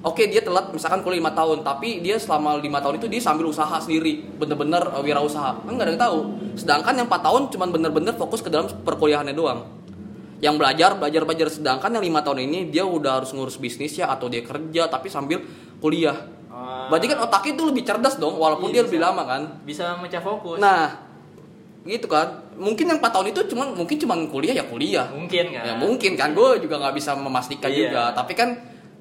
Oke 0.03 0.27
dia 0.27 0.43
telat 0.43 0.75
misalkan 0.75 0.99
kuliah 0.99 1.23
5 1.23 1.31
tahun, 1.31 1.57
tapi 1.63 2.03
dia 2.03 2.19
selama 2.19 2.59
lima 2.59 2.83
tahun 2.83 2.99
itu 2.99 3.07
dia 3.07 3.23
sambil 3.23 3.47
usaha 3.47 3.79
sendiri, 3.79 4.35
bener-bener 4.35 4.83
eh, 4.83 4.99
wirausaha. 4.99 5.63
Kan 5.63 5.79
nggak 5.79 5.87
ada 5.87 5.93
yang 5.95 6.03
tahu. 6.11 6.19
Sedangkan 6.59 6.91
yang 6.99 7.07
4 7.07 7.23
tahun 7.23 7.41
cuman 7.55 7.67
bener-bener 7.71 8.19
fokus 8.19 8.43
ke 8.43 8.51
dalam 8.51 8.67
perkuliahannya 8.67 9.31
doang. 9.31 9.63
Yang 10.37 10.55
belajar, 10.57 10.89
belajar, 10.95 11.21
belajar. 11.23 11.47
Sedangkan 11.49 11.89
yang 11.89 12.03
lima 12.03 12.19
tahun 12.19 12.43
ini 12.43 12.67
dia 12.67 12.83
udah 12.83 13.23
harus 13.23 13.31
ngurus 13.31 13.55
bisnis 13.55 13.95
ya 13.95 14.07
atau 14.07 14.27
dia 14.27 14.41
kerja 14.41 14.87
tapi 14.87 15.07
sambil 15.07 15.39
kuliah. 15.79 16.15
Ah. 16.47 16.87
Berarti 16.87 17.07
kan 17.07 17.19
otaknya 17.19 17.51
itu 17.53 17.63
lebih 17.67 17.83
cerdas 17.83 18.15
dong, 18.15 18.35
walaupun 18.35 18.69
Iya, 18.69 18.73
dia 18.73 18.83
lebih 18.87 18.99
bisa. 18.99 19.07
lama 19.07 19.23
kan. 19.23 19.41
Bisa 19.63 19.83
memecah 19.95 20.19
fokus. 20.19 20.57
Nah, 20.57 20.87
gitu 21.83 22.07
kan. 22.07 22.27
Mungkin 22.55 22.87
yang 22.87 22.99
4 22.99 23.11
tahun 23.11 23.27
itu 23.29 23.41
cuman 23.51 23.75
mungkin 23.75 23.95
cuman 23.95 24.17
kuliah 24.27 24.55
ya 24.55 24.63
kuliah. 24.63 25.07
mungkin 25.11 25.51
kan. 25.51 25.63
Ya 25.63 25.73
mungkin 25.75 26.11
kan 26.15 26.31
gue 26.31 26.49
juga 26.59 26.79
nggak 26.79 26.95
bisa 26.95 27.11
memastikan 27.13 27.67
Iya. 27.69 27.79
juga. 27.87 28.03
Tapi 28.15 28.33
kan 28.33 28.49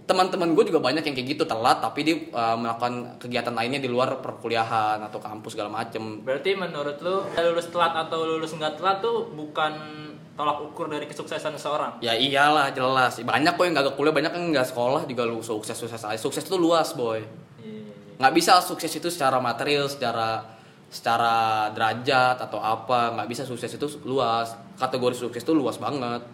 teman-teman 0.04 0.52
gue 0.52 0.68
juga 0.68 0.84
banyak 0.84 1.00
yang 1.00 1.16
kayak 1.16 1.28
gitu 1.32 1.44
telat 1.48 1.80
tapi 1.80 2.04
dia 2.04 2.12
uh, 2.28 2.60
melakukan 2.60 3.16
kegiatan 3.16 3.56
lainnya 3.56 3.80
di 3.80 3.88
luar 3.88 4.20
perkuliahan 4.20 5.00
atau 5.00 5.16
kampus 5.16 5.56
segala 5.56 5.72
macem. 5.72 6.20
Berarti 6.20 6.52
menurut 6.52 7.00
lu 7.00 7.24
lulus 7.24 7.72
telat 7.72 7.96
atau 7.96 8.20
lulus 8.20 8.52
nggak 8.52 8.76
telat 8.76 9.00
tuh 9.00 9.32
bukan 9.32 9.72
tolak 10.34 10.58
ukur 10.66 10.90
dari 10.90 11.06
kesuksesan 11.06 11.54
seseorang. 11.54 12.02
Ya 12.02 12.18
iyalah 12.18 12.74
jelas. 12.74 13.22
Banyak 13.22 13.54
kok 13.54 13.64
yang 13.64 13.74
gak 13.78 13.94
kuliah, 13.94 14.14
banyak 14.14 14.32
yang 14.34 14.44
nggak 14.50 14.68
sekolah 14.74 15.06
juga 15.06 15.22
lu 15.26 15.40
sukses 15.40 15.78
sukses 15.78 16.02
aja. 16.02 16.18
Sukses 16.18 16.42
itu 16.42 16.58
luas 16.58 16.90
boy. 16.94 17.22
Iya. 17.62 18.18
Nggak 18.18 18.32
bisa 18.34 18.58
sukses 18.58 18.90
itu 18.90 19.08
secara 19.10 19.38
material, 19.38 19.86
secara 19.86 20.42
secara 20.90 21.70
derajat 21.70 22.42
atau 22.42 22.58
apa. 22.58 23.14
Nggak 23.14 23.28
bisa 23.30 23.42
sukses 23.46 23.70
itu 23.70 23.86
luas. 24.02 24.58
Kategori 24.74 25.14
sukses 25.14 25.42
itu 25.46 25.54
luas 25.54 25.78
banget. 25.78 26.26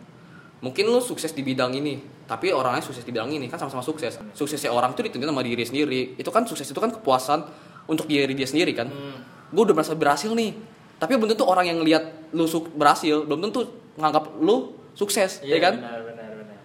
Mungkin 0.61 0.85
lu 0.93 1.01
sukses 1.01 1.33
di 1.33 1.41
bidang 1.41 1.73
ini, 1.73 2.01
tapi 2.29 2.53
orangnya 2.53 2.85
sukses 2.85 3.01
di 3.01 3.13
bidang 3.13 3.33
ini 3.33 3.49
kan 3.49 3.57
sama-sama 3.57 3.81
sukses. 3.81 4.21
Suksesnya 4.37 4.69
orang 4.69 4.93
itu 4.93 5.09
ditentukan 5.09 5.33
sama 5.33 5.45
diri 5.45 5.65
sendiri. 5.65 6.01
Itu 6.21 6.29
kan 6.29 6.45
sukses 6.45 6.69
itu 6.69 6.77
kan 6.77 6.93
kepuasan 6.93 7.49
untuk 7.89 8.05
diri 8.05 8.33
dia 8.37 8.45
sendiri 8.45 8.77
kan. 8.77 8.89
Hmm. 8.93 9.17
Gue 9.53 9.65
udah 9.69 9.77
merasa 9.77 9.97
berhasil 9.97 10.29
nih. 10.33 10.53
Tapi 11.01 11.17
belum 11.17 11.33
tentu 11.33 11.49
orang 11.49 11.65
yang 11.65 11.81
lihat 11.81 12.29
lu 12.37 12.45
berhasil, 12.77 13.25
belum 13.25 13.49
tentu 13.49 13.65
nganggap 14.01 14.41
lu 14.41 14.75
sukses, 14.97 15.45
ya 15.45 15.61
kan? 15.61 15.79
Benar, 15.79 16.01
benar, 16.03 16.31
benar. 16.41 16.59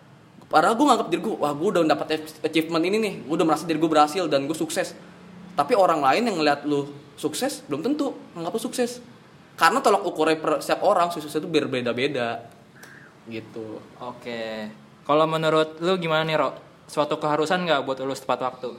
Padahal 0.47 0.73
gue 0.79 0.85
nganggap 0.87 1.07
diri 1.11 1.21
gue, 1.21 1.35
wah 1.35 1.53
gue 1.53 1.67
udah 1.75 1.81
dapat 1.83 2.07
achievement 2.41 2.83
ini 2.87 2.97
nih, 2.97 3.13
gue 3.27 3.35
udah 3.35 3.47
merasa 3.47 3.67
diri 3.67 3.77
gue 3.77 3.91
berhasil 3.91 4.23
dan 4.31 4.47
gue 4.47 4.57
sukses. 4.57 4.95
Tapi 5.55 5.73
orang 5.75 6.03
lain 6.03 6.23
yang 6.27 6.35
ngeliat 6.39 6.67
lu 6.67 6.87
sukses, 7.15 7.63
belum 7.67 7.83
tentu 7.83 8.15
nganggap 8.35 8.53
lu 8.55 8.61
sukses. 8.61 9.03
Karena 9.55 9.79
tolak 9.79 10.03
ukurnya 10.03 10.35
per 10.35 10.59
setiap 10.59 10.83
orang 10.83 11.11
sukses 11.15 11.31
itu 11.31 11.47
berbeda-beda. 11.47 12.43
Gitu. 13.27 13.79
Oke. 14.03 14.67
Kalau 15.07 15.25
menurut 15.25 15.79
lu 15.79 15.95
gimana 15.95 16.27
nih, 16.27 16.35
Ro? 16.35 16.49
Suatu 16.85 17.17
keharusan 17.17 17.65
nggak 17.65 17.81
buat 17.87 17.97
lulus 18.03 18.21
tepat 18.21 18.45
waktu? 18.45 18.69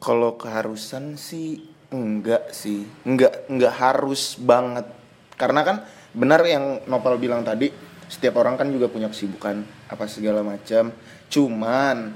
Kalau 0.00 0.40
keharusan 0.40 1.20
sih 1.20 1.68
enggak 1.92 2.54
sih, 2.54 2.88
enggak 3.04 3.44
enggak 3.50 3.74
harus 3.76 4.38
banget. 4.40 4.88
Karena 5.36 5.60
kan 5.66 5.76
benar 6.14 6.42
yang 6.46 6.84
Nopal 6.86 7.16
bilang 7.16 7.46
tadi, 7.46 7.70
setiap 8.10 8.42
orang 8.42 8.58
kan 8.58 8.68
juga 8.70 8.90
punya 8.90 9.06
kesibukan 9.06 9.62
apa 9.86 10.04
segala 10.10 10.42
macam. 10.42 10.90
Cuman 11.30 12.14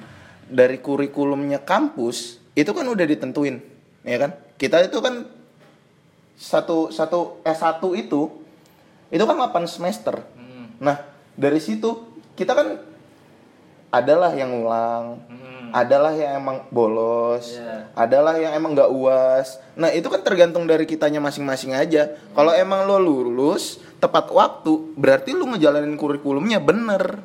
dari 0.51 0.83
kurikulumnya 0.83 1.63
kampus 1.63 2.43
itu 2.55 2.71
kan 2.75 2.87
udah 2.87 3.07
ditentuin, 3.07 3.63
ya 4.03 4.17
kan? 4.19 4.31
Kita 4.59 4.83
itu 4.83 4.99
kan 4.99 5.27
satu 6.35 6.91
satu 6.91 7.41
S1 7.47 7.83
itu 7.95 8.23
itu 9.15 9.25
kan 9.25 9.37
8 9.39 9.71
semester. 9.71 10.19
Hmm. 10.35 10.75
Nah, 10.83 10.99
dari 11.39 11.63
situ 11.63 12.19
kita 12.35 12.55
kan 12.55 12.94
adalah 13.95 14.35
yang 14.35 14.51
ulang, 14.59 15.23
Hmm. 15.31 15.71
adalah 15.71 16.11
yang 16.11 16.43
emang 16.43 16.67
bolos, 16.75 17.55
Iya. 17.55 17.95
adalah 17.95 18.35
yang 18.35 18.59
emang 18.59 18.75
nggak 18.75 18.91
uas. 18.91 19.63
Nah 19.79 19.95
itu 19.95 20.11
kan 20.11 20.23
tergantung 20.27 20.67
dari 20.67 20.83
kitanya 20.83 21.23
masing-masing 21.23 21.79
aja. 21.79 22.11
Kalau 22.35 22.51
emang 22.51 22.91
lo 22.91 22.99
lulus 22.99 23.79
tepat 24.03 24.35
waktu, 24.35 24.99
berarti 24.99 25.31
lo 25.31 25.47
ngejalanin 25.47 25.95
kurikulumnya 25.95 26.59
bener. 26.59 27.23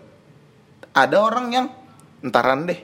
Ada 0.93 1.17
orang 1.17 1.47
yang 1.49 1.65
entaran 2.21 2.69
deh. 2.69 2.77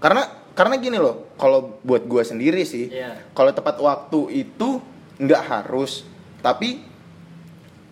Karena 0.00 0.24
karena 0.54 0.78
gini 0.78 0.96
loh, 0.96 1.34
kalau 1.36 1.76
buat 1.82 2.06
gua 2.06 2.22
sendiri 2.22 2.62
sih, 2.64 2.88
Iya. 2.88 3.32
kalau 3.34 3.50
tepat 3.50 3.76
waktu 3.80 4.20
itu 4.32 4.78
nggak 5.18 5.42
harus, 5.44 6.06
tapi 6.40 6.78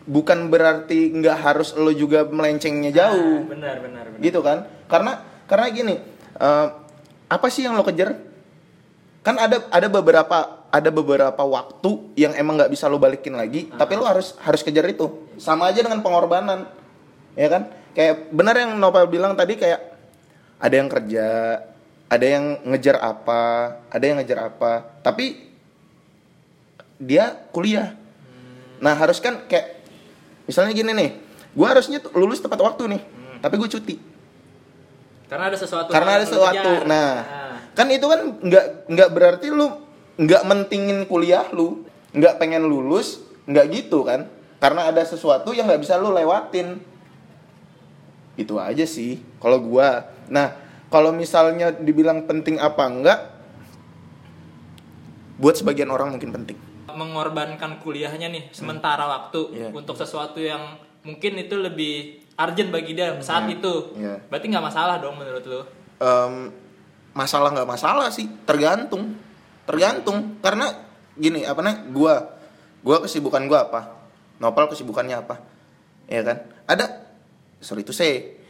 bukan 0.03 0.51
berarti 0.51 1.15
nggak 1.15 1.39
harus 1.39 1.75
lo 1.79 1.95
juga 1.95 2.27
melencengnya 2.27 2.91
jauh 2.91 3.47
Ah, 3.47 3.47
benar, 3.47 3.77
benar, 3.79 4.05
benar. 4.11 4.19
gitu 4.19 4.43
kan 4.43 4.67
karena 4.93 5.25
karena 5.49 5.67
gini 5.73 5.95
eh, 6.37 6.69
apa 7.33 7.47
sih 7.49 7.65
yang 7.65 7.73
lo 7.73 7.85
kejar? 7.89 8.13
Kan 9.25 9.41
ada 9.41 9.65
ada 9.73 9.89
beberapa 9.89 10.69
ada 10.69 10.91
beberapa 10.93 11.41
waktu 11.41 12.13
yang 12.21 12.37
emang 12.37 12.61
nggak 12.61 12.73
bisa 12.77 12.93
lo 12.93 13.01
balikin 13.01 13.33
lagi 13.33 13.73
tapi 13.73 13.97
lo 13.97 14.05
harus 14.05 14.37
harus 14.45 14.61
kejar 14.61 14.85
itu. 14.85 15.33
Sama 15.41 15.73
aja 15.73 15.81
dengan 15.81 16.05
pengorbanan 16.05 16.69
ya 17.33 17.49
kan? 17.49 17.73
Kayak 17.97 18.29
benar 18.37 18.55
yang 18.61 18.77
Nopal 18.77 19.09
bilang 19.09 19.33
tadi 19.33 19.57
kayak 19.57 19.81
ada 20.61 20.75
yang 20.77 20.89
kerja 20.93 21.27
ada 22.13 22.27
yang 22.29 22.61
ngejar 22.69 23.01
apa 23.01 23.43
ada 23.89 24.05
yang 24.05 24.21
ngejar 24.21 24.53
apa 24.53 24.73
tapi 25.01 25.49
dia 27.01 27.33
kuliah. 27.49 27.97
Nah 28.85 28.93
harus 28.93 29.23
kan 29.25 29.49
kayak 29.49 29.81
misalnya 30.45 30.73
gini 30.77 30.93
nih 30.93 31.11
gue 31.53 31.67
harusnya 31.69 32.01
lulus 32.17 32.41
tepat 32.41 32.61
waktu 32.61 32.97
nih 32.97 33.03
tapi 33.45 33.55
gue 33.61 33.69
cuti 33.69 33.95
Karena 35.33 35.49
ada 35.49 35.57
sesuatu 35.57 35.89
karena 35.89 36.21
ada 36.21 36.27
sesuatu. 36.29 36.61
kejar. 36.61 36.85
nah 36.85 37.13
kan 37.73 37.89
itu 37.89 38.05
kan 38.05 38.21
nggak 38.37 38.67
nggak 38.93 39.09
berarti 39.17 39.49
lu 39.49 39.73
nggak 40.21 40.43
mentingin 40.45 41.09
kuliah 41.09 41.49
lu 41.57 41.89
nggak 42.13 42.37
pengen 42.37 42.69
lulus 42.69 43.25
nggak 43.49 43.67
gitu 43.73 44.05
kan? 44.05 44.29
Karena 44.61 44.93
ada 44.93 45.01
sesuatu 45.03 45.57
yang 45.57 45.67
nggak 45.67 45.81
bisa 45.81 45.97
lu 45.97 46.13
lewatin. 46.13 46.79
Itu 48.37 48.61
aja 48.61 48.85
sih 48.85 49.25
kalau 49.41 49.59
gua. 49.59 50.05
Nah 50.29 50.53
kalau 50.93 51.11
misalnya 51.11 51.73
dibilang 51.73 52.29
penting 52.29 52.61
apa 52.61 52.85
enggak 52.85 53.19
buat 55.41 55.57
sebagian 55.59 55.91
orang 55.91 56.15
mungkin 56.15 56.31
penting. 56.31 56.57
Mengorbankan 56.93 57.81
kuliahnya 57.81 58.29
nih 58.29 58.53
sementara 58.53 59.09
waktu 59.09 59.49
Iya. 59.51 59.69
untuk 59.73 59.97
sesuatu 59.97 60.39
yang 60.39 60.77
mungkin 61.03 61.41
itu 61.41 61.57
lebih 61.59 62.22
urgent 62.37 62.71
bagi 62.73 62.93
dia 62.97 63.17
saat 63.21 63.45
Iya. 63.47 63.55
itu. 63.59 63.75
Iya. 63.97 64.15
Berarti 64.29 64.47
nggak 64.49 64.65
masalah 64.65 64.97
dong 64.99 65.17
menurut 65.21 65.45
lu? 65.45 65.61
Em, 66.03 66.35
masalah 67.13 67.53
nggak 67.53 67.69
masalah 67.69 68.09
sih. 68.09 68.27
Tergantung. 68.49 69.17
Tergantung. 69.69 70.41
Karena 70.41 70.69
gini 71.15 71.45
apa 71.45 71.61
nih 71.61 71.77
gua. 71.93 72.39
Gua 72.83 72.99
kesibukan 73.05 73.45
gua 73.47 73.69
apa? 73.71 73.81
Nopal 74.43 74.67
kesibukannya 74.73 75.17
apa? 75.17 75.39
Ya 76.11 76.27
kan? 76.27 76.43
Ada 76.67 77.05
sorry 77.63 77.87
itu 77.87 77.95
saya 77.95 78.43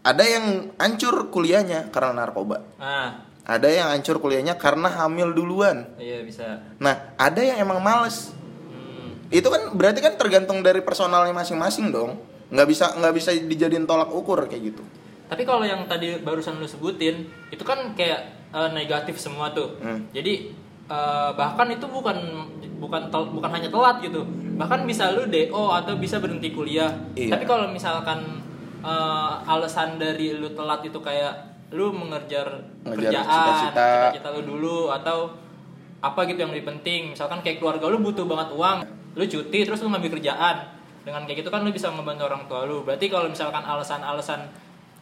ada 0.00 0.24
yang 0.24 0.72
hancur 0.76 1.28
kuliahnya 1.32 1.88
karena 1.92 2.24
narkoba. 2.24 2.60
Nah, 2.76 3.24
ada 3.44 3.68
yang 3.68 3.88
hancur 3.88 4.20
kuliahnya 4.20 4.56
karena 4.60 4.88
hamil 4.88 5.32
duluan. 5.32 5.96
Iya 5.96 6.24
bisa. 6.24 6.60
nah 6.76 7.12
ada 7.16 7.40
yang 7.40 7.56
emang 7.60 7.80
males. 7.80 8.32
Hmm. 8.68 9.16
itu 9.32 9.48
kan 9.48 9.72
berarti 9.76 10.00
kan 10.04 10.16
tergantung 10.20 10.60
dari 10.60 10.84
personalnya 10.84 11.32
masing-masing 11.32 11.88
dong 11.88 12.20
nggak 12.50 12.66
bisa 12.66 12.86
nggak 12.98 13.14
bisa 13.14 13.30
dijadiin 13.32 13.86
tolak 13.86 14.10
ukur 14.10 14.44
kayak 14.44 14.74
gitu 14.74 14.82
Tapi 15.26 15.46
kalau 15.46 15.62
yang 15.62 15.86
tadi 15.86 16.18
barusan 16.18 16.58
lu 16.58 16.66
sebutin, 16.66 17.22
itu 17.48 17.62
kan 17.62 17.94
kayak 17.94 18.18
eh, 18.50 18.70
negatif 18.74 19.14
semua 19.14 19.54
tuh. 19.54 19.78
Hmm. 19.78 20.10
Jadi 20.10 20.50
eh, 20.84 21.30
bahkan 21.32 21.70
itu 21.70 21.86
bukan 21.86 22.18
bukan 22.76 23.06
tel- 23.08 23.30
bukan 23.30 23.46
hanya 23.48 23.70
telat 23.70 24.02
gitu. 24.02 24.26
Bahkan 24.58 24.82
bisa 24.84 25.14
lu 25.14 25.30
DO 25.30 25.70
atau 25.70 25.94
bisa 25.94 26.18
berhenti 26.18 26.50
kuliah. 26.50 26.90
Iya. 27.14 27.38
Tapi 27.38 27.46
kalau 27.46 27.70
misalkan 27.70 28.42
eh, 28.82 29.32
alasan 29.46 30.02
dari 30.02 30.34
lu 30.34 30.50
telat 30.50 30.82
itu 30.82 30.98
kayak 30.98 31.46
lu 31.70 31.94
mengejar 31.94 32.66
Ngejar 32.82 33.22
kerjaan, 33.22 33.70
cita-cita 34.10 34.28
lu 34.34 34.42
dulu 34.42 34.90
atau 34.90 35.30
apa 36.02 36.26
gitu 36.26 36.42
yang 36.42 36.50
lebih 36.50 36.66
penting. 36.66 37.14
Misalkan 37.14 37.38
kayak 37.38 37.62
keluarga 37.62 37.86
lu 37.86 38.02
butuh 38.02 38.26
banget 38.26 38.50
uang, 38.50 38.78
lu 39.14 39.24
cuti 39.24 39.58
terus 39.62 39.78
lu 39.78 39.94
ngambil 39.94 40.18
kerjaan. 40.18 40.56
Dengan 41.00 41.24
kayak 41.24 41.44
gitu 41.44 41.48
kan 41.48 41.64
lu 41.64 41.72
bisa 41.72 41.88
ngebantu 41.88 42.22
orang 42.28 42.44
tua 42.46 42.68
lu. 42.68 42.84
Berarti 42.84 43.08
kalau 43.08 43.32
misalkan 43.32 43.64
alasan-alasan 43.64 44.40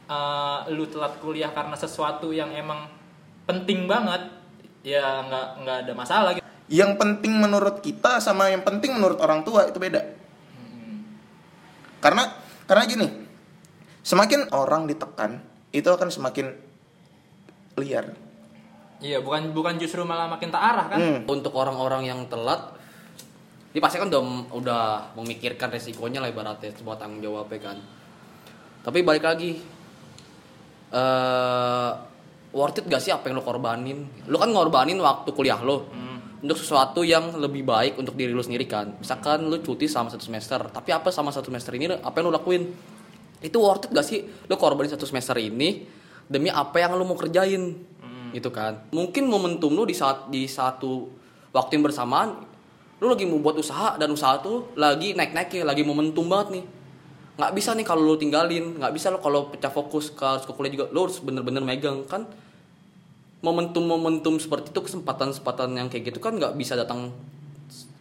uh, 0.07 0.67
lu 0.71 0.87
telat 0.87 1.19
kuliah 1.19 1.51
karena 1.51 1.75
sesuatu 1.75 2.31
yang 2.31 2.55
emang 2.55 2.87
penting 3.49 3.89
banget, 3.89 4.39
ya 4.89 5.27
nggak 5.27 5.47
nggak 5.65 5.77
ada 5.87 5.93
masalah 5.93 6.31
gitu. 6.37 6.47
yang 6.69 6.97
penting 6.97 7.37
menurut 7.37 7.85
kita 7.85 8.21
sama 8.25 8.49
yang 8.53 8.63
penting 8.63 8.95
menurut 8.95 9.19
orang 9.21 9.43
tua 9.43 9.67
itu 9.67 9.77
beda 9.77 10.03
karena 11.99 12.31
karena 12.65 12.83
gini 12.87 13.09
semakin 14.07 14.49
orang 14.55 14.87
ditekan 14.87 15.43
itu 15.75 15.89
akan 15.89 16.09
semakin 16.09 16.55
liar 17.79 18.15
Iya, 18.99 19.23
bukan 19.23 19.55
bukan 19.55 19.79
justru 19.79 20.03
malah 20.03 20.27
makin 20.27 20.51
tak 20.51 20.59
arah 20.59 20.91
kan? 20.91 20.99
Hmm. 20.99 21.19
Untuk 21.31 21.55
orang-orang 21.55 22.11
yang 22.11 22.27
telat, 22.27 22.75
dia 23.69 23.81
pasti 23.85 24.01
kan 24.01 24.09
udah 24.09 24.23
udah 24.57 24.83
memikirkan 25.13 25.69
resikonya 25.69 26.25
lah 26.25 26.33
ibaratnya 26.33 26.73
sebuah 26.73 26.97
tanggung 26.97 27.21
jawabnya 27.21 27.61
kan. 27.61 27.77
Tapi 28.81 29.05
balik 29.05 29.25
lagi, 29.29 29.61
eh 30.89 31.91
worth 32.49 32.81
it 32.81 32.89
gak 32.89 33.05
sih 33.05 33.13
apa 33.13 33.29
yang 33.29 33.37
lo 33.37 33.45
korbanin? 33.45 34.25
Lo 34.33 34.41
kan 34.41 34.49
ngorbanin 34.49 34.97
waktu 35.05 35.37
kuliah 35.37 35.61
lo 35.61 35.85
untuk 36.39 36.57
sesuatu 36.57 37.05
yang 37.05 37.37
lebih 37.37 37.67
baik 37.67 38.01
untuk 38.01 38.17
diri 38.17 38.33
lo 38.33 38.41
sendiri 38.41 38.65
kan. 38.65 38.97
Misalkan 38.97 39.45
lo 39.45 39.61
cuti 39.61 39.85
sama 39.85 40.09
satu 40.09 40.25
semester, 40.25 40.73
tapi 40.73 40.89
apa 40.97 41.13
sama 41.13 41.29
satu 41.29 41.53
semester 41.53 41.77
ini 41.77 41.93
apa 41.93 42.15
yang 42.17 42.33
lo 42.33 42.41
lakuin? 42.41 42.65
Itu 43.45 43.61
worth 43.61 43.87
it 43.87 43.93
gak 43.93 44.07
sih 44.09 44.25
lo 44.49 44.57
korbanin 44.57 44.97
satu 44.97 45.05
semester 45.05 45.37
ini 45.37 45.85
demi 46.25 46.49
apa 46.49 46.81
yang 46.81 46.97
lo 46.97 47.05
mau 47.05 47.21
kerjain? 47.21 47.85
Gitu 48.33 48.49
kan. 48.49 48.89
Mungkin 48.97 49.29
momentum 49.29 49.77
lo 49.77 49.85
di 49.85 49.93
saat 49.93 50.33
di 50.33 50.49
satu 50.49 51.05
waktu 51.53 51.77
yang 51.77 51.85
bersamaan 51.85 52.48
lu 52.99 53.07
lagi 53.15 53.25
mau 53.31 53.39
buat 53.39 53.55
usaha 53.59 53.95
dan 53.95 54.11
usaha 54.11 54.43
tuh 54.43 54.75
lagi 54.75 55.15
naik 55.15 55.31
naiknya 55.31 55.63
lagi 55.63 55.87
momentum 55.87 56.27
banget 56.27 56.59
nih. 56.59 56.65
Nggak 57.39 57.53
bisa 57.55 57.71
nih 57.79 57.87
kalau 57.87 58.03
lu 58.03 58.19
tinggalin 58.19 58.83
nggak 58.83 58.91
bisa 58.91 59.15
lo 59.15 59.23
kalau 59.23 59.47
pecah 59.55 59.71
fokus 59.71 60.11
ke 60.11 60.27
harus 60.27 60.43
ke 60.43 60.51
kuliah 60.51 60.73
juga 60.75 60.87
lo 60.91 61.07
harus 61.07 61.23
bener-bener 61.23 61.63
megang. 61.63 62.03
Kan 62.11 62.27
momentum-momentum 63.39 64.43
seperti 64.43 64.75
itu 64.75 64.81
kesempatan-kesempatan 64.83 65.71
yang 65.79 65.87
kayak 65.87 66.11
gitu 66.11 66.19
kan 66.19 66.35
nggak 66.35 66.59
bisa 66.59 66.75
datang 66.75 67.15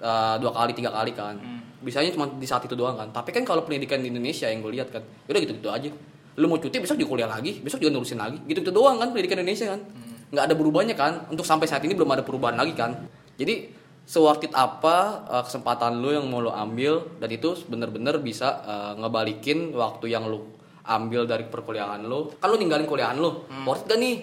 uh, 0.02 0.36
dua 0.42 0.50
kali 0.50 0.74
tiga 0.74 0.90
kali 0.90 1.14
kan. 1.14 1.38
Bisanya 1.78 2.10
cuma 2.10 2.26
di 2.34 2.50
saat 2.50 2.66
itu 2.66 2.74
doang 2.74 2.98
kan. 2.98 3.14
Tapi 3.14 3.30
kan 3.30 3.46
kalau 3.46 3.62
pendidikan 3.62 4.02
di 4.02 4.10
Indonesia 4.10 4.50
yang 4.50 4.66
gue 4.66 4.74
lihat 4.74 4.90
kan 4.90 5.06
udah 5.30 5.40
gitu-gitu 5.46 5.70
aja. 5.70 5.94
Lu 6.42 6.50
mau 6.50 6.58
cuti 6.58 6.82
besok 6.82 6.98
juga 6.98 7.14
kuliah 7.14 7.30
lagi 7.30 7.62
besok 7.62 7.86
juga 7.86 7.94
nurusin 7.94 8.18
lagi. 8.18 8.42
Gitu-gitu 8.50 8.74
doang 8.74 8.98
kan 8.98 9.14
pendidikan 9.14 9.46
Indonesia 9.46 9.78
kan. 9.78 9.86
Nggak 10.34 10.44
ada 10.50 10.56
berubahnya 10.58 10.96
kan. 10.98 11.30
Untuk 11.30 11.46
sampai 11.46 11.70
saat 11.70 11.86
ini 11.86 11.94
belum 11.94 12.10
ada 12.10 12.26
perubahan 12.26 12.58
lagi 12.58 12.74
kan. 12.74 13.06
Jadi 13.38 13.77
seworth 14.08 14.48
it 14.48 14.56
apa 14.56 15.28
uh, 15.28 15.44
kesempatan 15.44 16.00
lu 16.00 16.16
yang 16.16 16.24
mau 16.32 16.40
lu 16.40 16.48
ambil 16.48 17.12
dan 17.20 17.28
itu 17.28 17.60
bener-bener 17.68 18.16
bisa 18.24 18.64
uh, 18.64 18.94
ngebalikin 18.96 19.76
waktu 19.76 20.16
yang 20.16 20.32
lu 20.32 20.48
ambil 20.88 21.28
dari 21.28 21.44
perkuliahan 21.44 22.08
lu. 22.08 22.32
Kan 22.40 22.48
lu 22.48 22.56
ninggalin 22.56 22.88
kuliahan 22.88 23.20
lu. 23.20 23.44
Worth 23.68 23.84
it 23.84 23.92
gak 23.92 24.00
nih? 24.00 24.16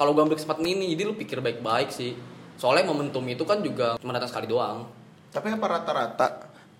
Kalau 0.00 0.16
gue 0.16 0.24
ambil 0.24 0.40
kesempatan 0.40 0.64
ini 0.64 0.96
jadi 0.96 1.04
lu 1.04 1.12
pikir 1.12 1.44
baik-baik 1.44 1.92
sih. 1.92 2.16
Soalnya 2.56 2.88
momentum 2.88 3.20
itu 3.28 3.44
kan 3.44 3.60
juga 3.60 4.00
cuma 4.00 4.16
datang 4.16 4.32
sekali 4.32 4.48
doang. 4.48 4.88
Tapi 5.28 5.52
apa 5.52 5.66
rata-rata? 5.68 6.26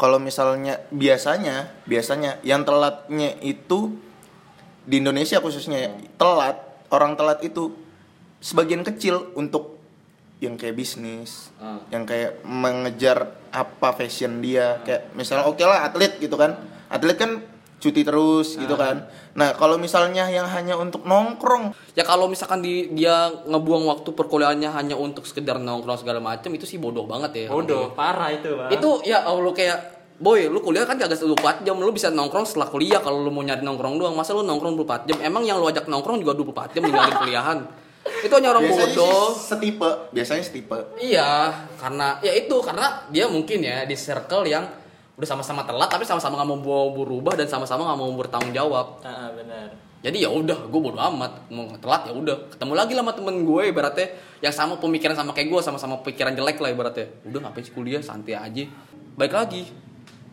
Kalau 0.00 0.16
misalnya 0.16 0.80
biasanya 0.88 1.84
biasanya 1.84 2.40
yang 2.40 2.64
telatnya 2.64 3.36
itu 3.44 3.96
di 4.84 5.00
Indonesia 5.00 5.40
khususnya 5.40 5.88
ya, 5.88 5.90
telat 6.16 6.56
orang 6.88 7.16
telat 7.16 7.44
itu 7.44 7.72
sebagian 8.40 8.84
kecil 8.84 9.32
untuk 9.36 9.75
yang 10.36 10.60
kayak 10.60 10.76
bisnis 10.76 11.48
Ah. 11.56 11.80
yang 11.88 12.04
kayak 12.04 12.44
mengejar 12.44 13.40
apa 13.48 13.96
fashion 13.96 14.44
dia. 14.44 14.84
Kayak 14.84 15.16
misalnya 15.16 15.48
oke 15.48 15.64
lah 15.64 15.88
atlet 15.88 16.20
gitu 16.20 16.36
kan. 16.36 16.60
Atlet 16.92 17.16
kan 17.16 17.40
cuti 17.76 18.04
terus 18.04 18.56
gitu 18.56 18.76
kan. 18.76 19.04
Nah 19.36 19.52
kalau 19.52 19.76
misalnya 19.76 20.28
yang 20.28 20.48
hanya 20.48 20.76
untuk 20.76 21.04
nongkrong. 21.04 21.72
Ya 21.92 22.04
kalau 22.04 22.28
misalkan 22.28 22.60
di, 22.60 22.92
dia 22.92 23.32
ngebuang 23.48 23.84
waktu 23.88 24.12
perkuliahannya 24.12 24.68
hanya 24.72 24.96
untuk 24.96 25.24
sekedar 25.24 25.56
nongkrong 25.56 26.00
segala 26.00 26.20
macam 26.20 26.52
itu 26.52 26.68
sih 26.68 26.76
bodoh 26.76 27.08
banget 27.08 27.46
ya. 27.46 27.46
Bodoh, 27.48 27.92
parah 27.92 28.32
itu, 28.32 28.52
Bang. 28.56 28.72
itu 28.72 28.88
ya 29.04 29.24
Allah 29.24 29.52
kayak 29.52 29.78
boy 30.16 30.48
lu 30.48 30.64
kuliah 30.64 30.88
kan 30.88 30.96
kagak 30.96 31.20
24 31.20 31.60
jam 31.68 31.76
lu 31.76 31.92
bisa 31.92 32.08
nongkrong 32.08 32.48
setelah 32.48 32.72
kuliah 32.72 33.04
kalau 33.04 33.20
lu 33.20 33.28
mau 33.32 33.44
nyari 33.44 33.60
nongkrong 33.60 34.00
doang. 34.00 34.16
Masa 34.16 34.32
lu 34.32 34.44
nongkrong 34.44 34.76
24 34.76 35.08
jam? 35.08 35.16
Emang 35.20 35.44
yang 35.44 35.60
lu 35.60 35.68
ajak 35.68 35.88
nongkrong 35.88 36.20
juga 36.20 36.32
24 36.36 36.76
jam 36.76 36.82
ninggalin 36.84 37.16
kuliahan 37.24 37.58
itu 38.26 38.34
hanya 38.36 38.50
orang 38.52 38.62
biasanya 38.66 38.88
bodoh. 38.92 39.32
sih 39.32 39.54
setipe 39.54 39.90
biasanya 40.12 40.42
setipe. 40.42 40.78
Iya 40.98 41.54
karena 41.78 42.18
ya 42.20 42.32
itu 42.34 42.56
karena 42.60 43.06
dia 43.08 43.24
mungkin 43.30 43.62
ya 43.62 43.86
di 43.86 43.96
circle 43.96 44.44
yang 44.46 44.66
udah 45.16 45.28
sama-sama 45.28 45.64
telat 45.64 45.88
tapi 45.88 46.04
sama-sama 46.04 46.36
nggak 46.36 46.50
mau 46.60 46.92
berubah 46.92 47.32
dan 47.40 47.48
sama-sama 47.48 47.88
nggak 47.88 47.98
mau 47.98 48.10
bertanggung 48.18 48.52
jawab. 48.52 49.00
Ah, 49.00 49.32
benar. 49.32 49.72
jadi 50.04 50.28
ya 50.28 50.30
udah 50.30 50.68
gue 50.68 50.80
bodo 50.80 51.00
amat. 51.00 51.48
Mau 51.48 51.66
telat 51.80 52.06
ya 52.06 52.12
udah. 52.12 52.36
Ketemu 52.52 52.72
lagi 52.76 52.92
lah 52.92 53.02
sama 53.02 53.12
temen 53.16 53.36
gue 53.42 53.62
ibaratnya. 53.72 54.06
Yang 54.44 54.54
sama 54.54 54.74
pemikiran 54.76 55.16
sama 55.16 55.32
kayak 55.32 55.48
gue 55.48 55.60
sama-sama 55.64 56.04
pikiran 56.04 56.36
jelek 56.36 56.60
lah 56.60 56.70
ibaratnya. 56.70 57.06
Udah 57.26 57.48
ngapain 57.48 57.64
sih 57.64 57.72
kuliah? 57.72 58.04
Santai 58.04 58.36
aja. 58.36 58.64
Baik 59.16 59.32
lagi. 59.32 59.62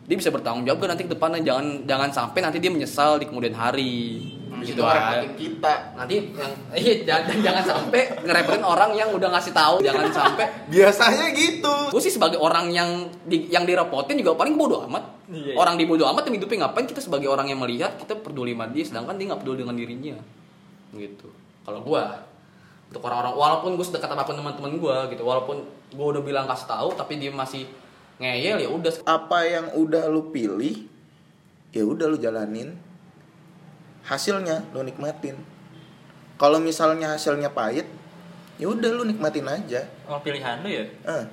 Dia 0.04 0.16
bisa 0.20 0.28
bertanggung 0.28 0.68
jawab 0.68 0.84
kan 0.84 0.92
nanti 0.92 1.08
ke 1.08 1.16
depannya 1.16 1.40
jangan 1.40 1.88
jangan 1.88 2.10
sampai 2.12 2.40
nanti 2.44 2.60
dia 2.60 2.68
menyesal 2.68 3.16
di 3.16 3.24
kemudian 3.24 3.56
hari 3.56 4.20
gitu 4.62 4.78
itu 4.78 4.82
aja 4.84 5.18
repotin 5.18 5.34
kita. 5.34 5.72
Nanti 5.96 6.14
yang 6.20 6.52
iya 6.82 6.94
jangan, 7.02 7.36
jangan 7.40 7.64
sampai 7.64 8.02
ngerepotin 8.22 8.64
orang 8.64 8.90
yang 8.94 9.08
udah 9.10 9.28
ngasih 9.34 9.52
tahu. 9.56 9.76
Jangan 9.82 10.06
sampai. 10.12 10.46
Biasanya 10.70 11.26
gitu. 11.34 11.74
Gue 11.90 12.02
sih 12.04 12.12
sebagai 12.12 12.38
orang 12.38 12.70
yang 12.70 13.10
di, 13.26 13.50
yang 13.50 13.66
direpotin 13.66 14.20
juga 14.20 14.38
paling 14.38 14.54
bodoh 14.54 14.84
amat. 14.86 15.16
Iya. 15.24 15.56
orang 15.56 15.80
di 15.80 15.88
bodoh 15.88 16.04
amat 16.04 16.28
yang 16.28 16.36
hidupnya 16.36 16.68
ngapain 16.68 16.84
kita 16.84 17.00
sebagai 17.00 17.32
orang 17.32 17.48
yang 17.48 17.56
melihat 17.56 17.96
kita 17.96 18.12
peduli 18.12 18.52
sama 18.52 18.68
dia 18.68 18.84
sedangkan 18.84 19.16
dia 19.16 19.26
nggak 19.32 19.40
peduli 19.40 19.56
dengan 19.64 19.76
dirinya. 19.80 20.16
Gitu. 20.92 21.28
Kalau 21.64 21.80
gue 21.80 22.02
untuk 22.92 23.02
orang-orang 23.08 23.32
walaupun 23.32 23.70
gue 23.80 23.86
sedekat 23.88 24.12
apa 24.12 24.28
pun 24.28 24.36
teman-teman 24.36 24.76
gue 24.76 24.96
gitu 25.16 25.24
walaupun 25.24 25.64
gue 25.96 26.06
udah 26.12 26.20
bilang 26.20 26.44
kasih 26.44 26.68
tahu 26.68 26.92
tapi 26.92 27.16
dia 27.16 27.32
masih 27.32 27.64
ngeyel 28.20 28.62
ya 28.62 28.68
udah. 28.68 28.92
Apa 29.08 29.48
yang 29.48 29.66
udah 29.72 30.12
lu 30.12 30.28
pilih 30.28 30.92
ya 31.72 31.82
udah 31.82 32.06
lu 32.06 32.20
jalanin 32.20 32.76
hasilnya 34.04 34.68
lu 34.70 34.82
nikmatin. 34.82 35.36
Kalau 36.34 36.58
misalnya 36.58 37.14
hasilnya 37.14 37.48
pahit 37.48 37.86
ya 38.54 38.68
udah 38.68 38.90
lu 38.92 39.02
nikmatin 39.04 39.46
aja. 39.46 39.86
Oh, 40.06 40.20
pilihan 40.20 40.60
lu 40.60 40.68
ya? 40.68 40.84
Eh, 40.84 41.24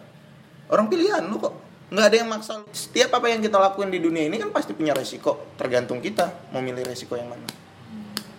orang 0.67 0.87
pilihan 0.87 1.21
lu 1.25 1.37
kok. 1.37 1.53
Nggak 1.91 2.05
ada 2.07 2.17
yang 2.17 2.29
maksa 2.31 2.53
lu. 2.57 2.65
setiap 2.71 3.11
apa 3.13 3.27
yang 3.27 3.43
kita 3.43 3.59
lakuin 3.59 3.91
di 3.91 3.99
dunia 3.99 4.23
ini 4.23 4.39
kan 4.39 4.49
pasti 4.49 4.71
punya 4.71 4.95
resiko. 4.95 5.51
Tergantung 5.55 5.99
kita 5.99 6.49
mau 6.49 6.63
milih 6.63 6.81
resiko 6.81 7.13
yang 7.13 7.27
mana. 7.27 7.43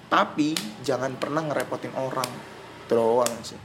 Tapi 0.08 0.52
jangan 0.80 1.16
pernah 1.16 1.44
ngerepotin 1.44 1.92
orang. 1.92 2.28
Itu 2.84 2.92
doang 2.92 3.32
sih. 3.44 3.56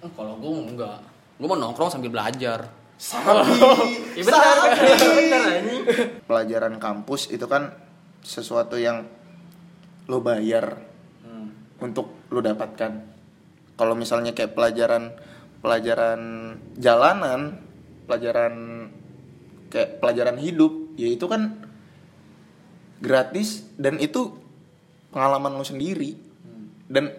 Eh, 0.00 0.10
Kalau 0.12 0.36
gue 0.36 0.50
enggak, 0.68 1.00
gue 1.36 1.48
mau 1.48 1.56
nongkrong 1.56 1.88
sambil 1.88 2.12
belajar. 2.12 2.68
sapi 2.94 3.58
Ya 4.20 4.22
benar 4.30 5.42
anjing. 5.50 5.82
pelajaran 6.30 6.78
kampus 6.78 7.26
itu 7.26 7.42
kan 7.44 7.74
sesuatu 8.22 8.78
yang 8.78 9.02
lo 10.08 10.20
bayar 10.20 10.80
untuk 11.80 12.28
lo 12.32 12.40
dapatkan. 12.40 12.92
Kalau 13.74 13.94
misalnya 13.98 14.36
kayak 14.36 14.54
pelajaran 14.54 15.12
pelajaran 15.64 16.20
jalanan 16.76 17.58
pelajaran 18.04 18.54
kayak 19.72 19.98
pelajaran 19.98 20.36
hidup 20.38 20.92
ya 20.94 21.08
itu 21.08 21.24
kan 21.24 21.64
gratis 23.00 23.64
dan 23.80 23.98
itu 23.98 24.36
pengalaman 25.10 25.56
lo 25.56 25.64
sendiri. 25.64 26.14
Dan 26.84 27.10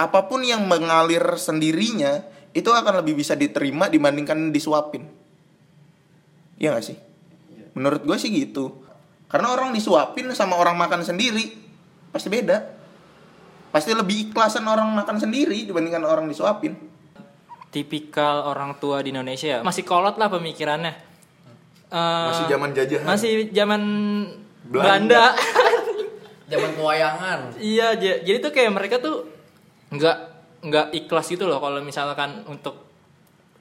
apa 0.00 0.24
pun 0.24 0.40
yang 0.40 0.64
mengalir 0.64 1.22
sendirinya 1.36 2.24
itu 2.56 2.72
akan 2.72 3.04
lebih 3.04 3.20
bisa 3.20 3.36
diterima 3.36 3.92
dibandingkan 3.92 4.50
disuapin. 4.50 5.04
Iya 6.56 6.76
gak 6.76 6.84
sih? 6.84 6.96
Menurut 7.76 8.02
gue 8.02 8.16
sih 8.16 8.32
gitu. 8.32 8.82
Karena 9.30 9.54
orang 9.54 9.70
disuapin 9.76 10.32
sama 10.34 10.58
orang 10.58 10.74
makan 10.74 11.06
sendiri 11.06 11.59
pasti 12.10 12.28
beda. 12.28 12.58
Pasti 13.70 13.94
lebih 13.94 14.28
ikhlasan 14.28 14.66
orang 14.66 14.90
makan 14.92 15.16
sendiri 15.16 15.62
dibandingkan 15.62 16.02
orang 16.02 16.26
disuapin. 16.26 16.74
Tipikal 17.70 18.42
orang 18.44 18.74
tua 18.76 18.98
di 18.98 19.14
Indonesia 19.14 19.46
ya, 19.46 19.58
masih 19.62 19.86
kolot 19.86 20.18
lah 20.18 20.26
pemikirannya. 20.26 20.90
Eh, 21.86 22.26
Masih 22.26 22.46
zaman 22.50 22.70
jajahan. 22.70 23.06
Masih 23.06 23.30
zaman 23.50 23.82
Belanda. 24.66 24.90
Belanda. 24.90 25.24
Zaman 26.50 26.74
pewayangan. 26.74 27.54
iya, 27.62 27.94
jadi 27.94 28.42
tuh 28.42 28.50
kayak 28.50 28.74
mereka 28.74 28.98
tuh 28.98 29.22
nggak 29.94 30.16
nggak 30.66 30.86
ikhlas 30.98 31.30
gitu 31.30 31.46
loh 31.46 31.62
kalau 31.62 31.78
misalkan 31.78 32.42
untuk 32.50 32.90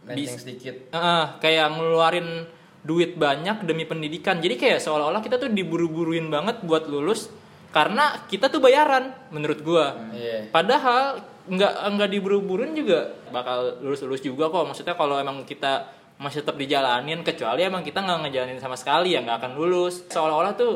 Lenceng 0.09 0.17
Bis- 0.17 0.41
sedikit. 0.41 0.75
Eh, 0.89 1.25
kayak 1.37 1.69
ngeluarin 1.69 2.49
duit 2.81 3.13
banyak 3.13 3.61
demi 3.61 3.85
pendidikan. 3.85 4.41
Jadi 4.41 4.57
kayak 4.57 4.81
seolah-olah 4.81 5.21
kita 5.21 5.37
tuh 5.37 5.53
diburu-buruin 5.53 6.33
banget 6.33 6.65
buat 6.65 6.89
lulus 6.89 7.29
karena 7.69 8.25
kita 8.25 8.49
tuh 8.49 8.61
bayaran 8.61 9.13
menurut 9.29 9.59
gua. 9.61 9.93
Iya. 10.13 10.49
Padahal 10.49 11.21
nggak 11.49 11.73
nggak 11.97 12.09
diburu-buruin 12.13 12.73
juga 12.77 13.13
bakal 13.29 13.81
lulus-lulus 13.81 14.21
juga 14.25 14.49
kok. 14.49 14.65
Maksudnya 14.69 14.95
kalau 14.97 15.17
emang 15.17 15.45
kita 15.45 15.89
masih 16.19 16.43
tetap 16.43 16.59
dijalanin 16.59 17.23
kecuali 17.23 17.63
emang 17.63 17.79
kita 17.79 18.03
nggak 18.03 18.27
ngejalanin 18.27 18.59
sama 18.59 18.75
sekali 18.75 19.15
ya 19.15 19.21
nggak 19.21 19.37
akan 19.45 19.51
lulus. 19.55 20.05
Seolah-olah 20.09 20.53
tuh 20.57 20.73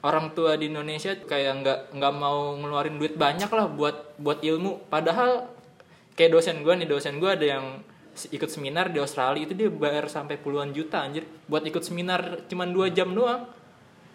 orang 0.00 0.32
tua 0.32 0.56
di 0.56 0.72
Indonesia 0.72 1.12
kayak 1.12 1.52
nggak 1.60 1.78
nggak 1.96 2.12
mau 2.16 2.56
ngeluarin 2.56 2.96
duit 2.96 3.14
banyak 3.20 3.48
lah 3.52 3.68
buat 3.68 4.16
buat 4.16 4.40
ilmu. 4.40 4.88
Padahal 4.88 5.44
kayak 6.16 6.36
dosen 6.36 6.64
gue 6.64 6.74
nih 6.84 6.88
dosen 6.88 7.16
gue 7.16 7.30
ada 7.30 7.46
yang 7.46 7.64
ikut 8.12 8.50
seminar 8.52 8.92
di 8.92 9.00
Australia 9.00 9.48
itu 9.48 9.54
dia 9.56 9.72
bayar 9.72 10.10
sampai 10.10 10.36
puluhan 10.36 10.74
juta 10.76 11.00
anjir 11.00 11.24
buat 11.48 11.64
ikut 11.64 11.80
seminar 11.80 12.44
cuman 12.50 12.68
dua 12.74 12.92
jam 12.92 13.14
doang 13.14 13.48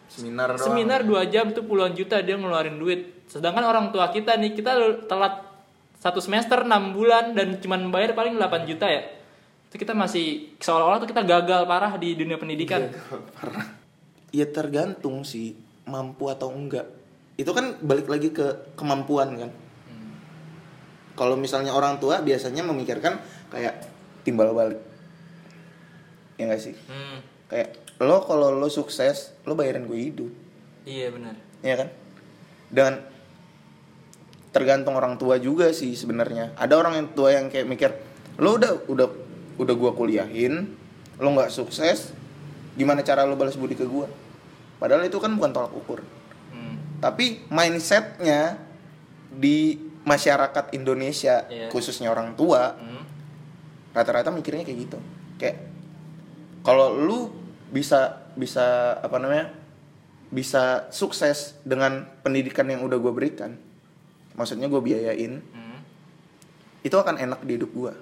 Seminar 0.05 0.53
doang. 0.53 0.62
seminar 0.62 1.00
dua 1.01 1.25
jam 1.25 1.50
itu 1.50 1.62
puluhan 1.62 1.91
juta 1.91 2.21
dia 2.21 2.35
ngeluarin 2.35 2.77
duit 2.77 3.25
sedangkan 3.25 3.65
orang 3.65 3.85
tua 3.89 4.09
kita 4.09 4.38
nih 4.38 4.53
kita 4.53 4.71
telat 5.05 5.41
satu 5.97 6.21
semester 6.21 6.62
enam 6.62 6.93
bulan 6.93 7.33
dan 7.33 7.57
cuman 7.57 7.89
bayar 7.89 8.13
paling 8.13 8.38
8 8.38 8.69
juta 8.69 8.85
ya 8.85 9.01
itu 9.65 9.75
kita 9.75 9.97
masih 9.97 10.53
seolah-olah 10.62 11.01
tuh 11.01 11.09
kita 11.09 11.25
gagal 11.25 11.65
parah 11.65 11.97
di 11.97 12.13
dunia 12.13 12.38
pendidikan 12.38 12.85
Ya 14.29 14.43
tergantung 14.45 15.24
sih 15.24 15.55
mampu 15.88 16.27
atau 16.27 16.51
enggak. 16.51 16.83
Itu 17.39 17.55
kan 17.55 17.79
balik 17.79 18.12
lagi 18.12 18.35
ke 18.35 18.75
kemampuan 18.75 19.31
kan. 19.39 19.51
Kalau 21.15 21.39
misalnya 21.39 21.71
orang 21.71 22.03
tua 22.03 22.19
biasanya 22.19 22.59
memikirkan 22.67 23.15
kayak 23.47 23.88
timbal 24.27 24.51
balik. 24.51 24.83
Ya 26.35 26.51
enggak 26.51 26.59
sih? 26.59 26.75
Hmm, 26.91 27.24
Kayak 27.47 27.79
lo 28.01 28.17
kalau 28.27 28.51
lo 28.51 28.67
sukses, 28.67 29.31
lo 29.47 29.55
bayarin 29.55 29.87
gue 29.87 29.99
hidup. 29.99 30.31
iya 30.85 31.09
benar. 31.09 31.35
Ya 31.63 31.75
kan? 31.79 31.89
Dan 32.70 32.93
tergantung 34.51 34.96
orang 34.96 35.20
tua 35.20 35.35
juga 35.35 35.72
sih 35.75 35.96
sebenarnya. 36.00 36.55
Ada 36.55 36.79
orang 36.79 36.93
yang 36.96 37.07
tua 37.11 37.35
yang 37.35 37.51
kayak 37.51 37.67
mikir 37.67 37.91
lo 38.39 38.55
udah 38.55 38.87
udah 38.87 39.07
udah 39.59 39.75
gua 39.75 39.91
kuliahin 39.96 40.75
lo 41.15 41.27
nggak 41.31 41.48
sukses 41.48 42.11
gimana 42.75 43.00
cara 43.03 43.24
lo 43.24 43.35
balas 43.35 43.55
budi 43.59 43.75
ke 43.75 43.83
gua? 43.83 44.07
Padahal 44.79 45.07
itu 45.07 45.20
kan 45.20 45.31
bukan 45.35 45.51
tolak 45.51 45.72
ukur. 45.75 46.03
Hmm, 46.51 47.00
tapi 47.03 47.43
mindsetnya 47.51 48.59
di 49.31 49.75
masyarakat 50.05 50.72
Indonesia 50.72 51.48
Iya. 51.51 51.67
khususnya 51.72 52.11
orang 52.11 52.35
tua 52.39 52.75
hmm. 52.79 53.03
rata-rata 53.91 54.31
mikirnya 54.31 54.63
kayak 54.63 54.79
gitu. 54.87 55.00
Kayak 55.35 55.67
kalau 56.63 56.96
lu 56.96 57.20
bisa 57.75 58.24
bisa 58.40 58.96
apa 59.03 59.20
namanya 59.20 59.51
bisa 60.31 60.88
sukses 60.90 61.59
dengan 61.68 62.07
pendidikan 62.24 62.72
yang 62.72 62.88
udah 62.88 62.96
gue 62.96 63.11
berikan. 63.11 63.59
Maksudnya 64.35 64.72
gue 64.72 64.79
biayain 64.79 65.44
Hmm. 65.44 65.79
itu 66.81 66.96
akan 66.96 67.20
enak 67.20 67.44
di 67.44 67.59
hidup 67.59 67.72
gue 67.72 67.94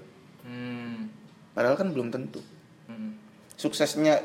Hmm. 0.46 1.10
padahal 1.54 1.74
kan 1.74 1.90
belum 1.90 2.14
tentu. 2.14 2.38
Hmm. 2.86 3.18
suksesnya 3.54 4.20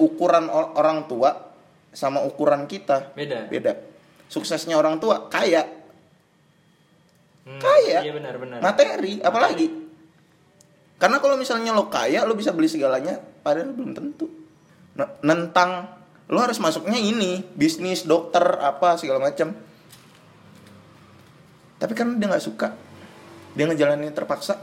ukuran 0.00 0.48
or- 0.48 0.72
orang 0.74 1.04
tua 1.04 1.52
sama 1.92 2.22
ukuran 2.22 2.64
kita 2.64 3.12
beda. 3.12 3.46
beda. 3.46 3.72
Suksesnya 4.26 4.74
orang 4.74 4.98
tua 4.98 5.26
kaya. 5.26 5.66
Hmm, 7.44 7.58
kaya. 7.58 7.98
iya 8.00 8.12
benar 8.14 8.34
benar. 8.38 8.58
Materi. 8.58 9.18
apalagi. 9.20 9.66
Karena 10.96 11.18
kalau 11.18 11.36
misalnya 11.36 11.72
lo 11.72 11.88
kaya 11.88 12.22
lo 12.24 12.32
bisa 12.34 12.52
beli 12.52 12.68
segalanya 12.68 13.18
padahal 13.42 13.74
belum 13.74 13.92
tentu 13.92 14.39
nentang 15.22 15.86
lo 16.30 16.38
harus 16.38 16.62
masuknya 16.62 16.98
ini 16.98 17.42
bisnis 17.58 18.06
dokter 18.06 18.42
apa 18.62 18.94
segala 18.98 19.18
macam 19.18 19.54
tapi 21.80 21.96
kan 21.96 22.20
dia 22.20 22.28
nggak 22.28 22.44
suka. 22.44 22.76
Dia 23.56 23.64
ngejalanin 23.64 24.12
terpaksa. 24.12 24.60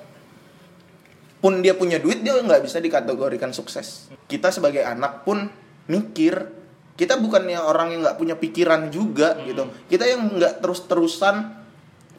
Pun 1.42 1.66
dia 1.66 1.74
punya 1.74 1.98
duit 1.98 2.22
dia 2.22 2.38
nggak 2.38 2.62
bisa 2.62 2.78
dikategorikan 2.78 3.50
sukses. 3.52 4.14
Kita 4.30 4.54
sebagai 4.54 4.86
anak 4.86 5.26
pun 5.26 5.50
mikir 5.90 6.54
kita 6.94 7.18
bukannya 7.18 7.58
orang 7.58 7.94
yang 7.94 8.00
nggak 8.06 8.18
punya 8.22 8.38
pikiran 8.38 8.94
juga 8.94 9.34
gitu. 9.42 9.66
Kita 9.90 10.06
yang 10.06 10.30
nggak 10.38 10.62
terus 10.62 10.86
terusan 10.86 11.58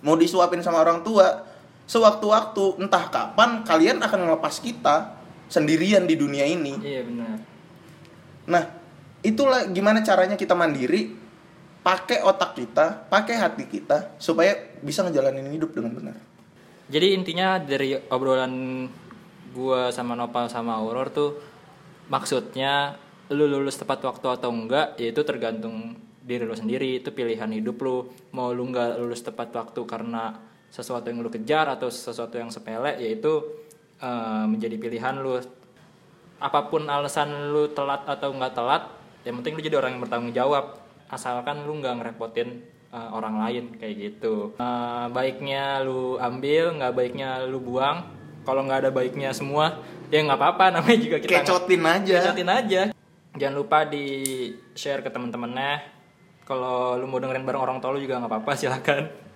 mau 0.03 0.19
disuapin 0.19 0.63
sama 0.67 0.83
orang 0.83 1.07
tua 1.07 1.47
sewaktu-waktu 1.87 2.83
entah 2.83 3.07
kapan 3.11 3.63
kalian 3.63 4.03
akan 4.03 4.27
melepas 4.27 4.59
kita 4.59 5.15
sendirian 5.47 6.11
di 6.11 6.15
dunia 6.19 6.43
ini. 6.43 6.75
Iya 6.83 7.07
benar 7.07 7.48
Nah, 8.49 8.65
itulah 9.21 9.69
gimana 9.69 10.01
caranya 10.01 10.35
kita 10.35 10.57
mandiri, 10.57 11.13
pakai 11.85 12.25
otak 12.25 12.57
kita, 12.57 13.07
pakai 13.13 13.37
hati 13.37 13.65
kita 13.69 14.17
supaya 14.17 14.57
bisa 14.81 15.05
ngejalanin 15.05 15.53
hidup 15.53 15.77
dengan 15.77 15.93
benar. 15.95 16.17
Jadi 16.89 17.13
intinya 17.13 17.61
dari 17.61 17.93
obrolan 18.09 18.89
gua 19.53 19.93
sama 19.93 20.17
Nopal 20.17 20.49
sama 20.49 20.81
Auror 20.81 21.09
tuh 21.13 21.31
maksudnya 22.09 22.97
lu 23.29 23.45
lulus 23.45 23.77
tepat 23.77 24.01
waktu 24.05 24.25
atau 24.41 24.49
enggak 24.49 24.97
yaitu 24.97 25.21
tergantung 25.21 25.97
diri 26.25 26.45
lu 26.45 26.57
sendiri 26.57 27.01
itu 27.01 27.13
pilihan 27.13 27.49
hidup 27.53 27.77
lu 27.85 28.09
mau 28.33 28.53
lu 28.53 28.69
nggak 28.69 29.01
lulus 29.01 29.21
tepat 29.25 29.53
waktu 29.53 29.81
karena 29.85 30.37
sesuatu 30.69 31.09
yang 31.09 31.25
lu 31.25 31.33
kejar 31.33 31.69
atau 31.69 31.89
sesuatu 31.89 32.37
yang 32.37 32.53
sepele 32.53 33.01
yaitu 33.01 33.41
eh, 34.01 34.45
menjadi 34.49 34.77
pilihan 34.77 35.21
lu 35.21 35.41
apa 36.39 36.71
pun 36.71 36.87
alasan 36.87 37.51
lu 37.51 37.71
telat 37.75 38.07
atau 38.07 38.31
nggak 38.31 38.55
telat 38.55 38.83
yang 39.27 39.43
penting 39.43 39.59
lu 39.59 39.63
jadi 39.63 39.77
orang 39.79 39.99
yang 39.99 40.03
bertanggung 40.03 40.35
jawab. 40.35 40.65
Asalkan 41.09 41.65
lu 41.65 41.81
nggak 41.81 42.01
ngerepotin 42.01 42.63
uh, 42.95 43.13
orang 43.13 43.41
lain 43.45 43.65
kayak 43.77 43.95
gitu. 43.97 44.55
Uh, 44.57 45.09
baiknya 45.13 45.83
lu 45.83 46.17
ambil 46.17 46.79
nggak 46.79 46.93
baiknya 46.95 47.45
lu 47.45 47.59
buang. 47.61 48.07
Kalau 48.47 48.65
nggak 48.65 48.89
ada 48.89 48.91
baiknya 48.95 49.35
semua 49.37 49.83
ya 50.09 50.25
nggak 50.25 50.41
apa-apa 50.41 50.65
namanya 50.81 50.99
juga 51.05 51.17
kita 51.21 51.45
Kecotin 51.45 51.83
aja. 51.85 52.17
kecotin 52.25 52.51
aja. 52.51 52.83
Jangan 53.37 53.55
lupa 53.55 53.85
di 53.85 54.07
share 54.73 55.05
ke 55.05 55.11
teman-temannya 55.13 55.99
kalau 56.49 56.97
lu 56.97 57.05
mau 57.05 57.21
dengerin 57.21 57.45
bareng 57.45 57.61
orang 57.61 57.79
tua 57.79 57.93
lu 57.93 58.01
juga 58.01 58.17
nggak 58.17 58.33
apa-apa 58.33 58.53
silakan 58.61 59.28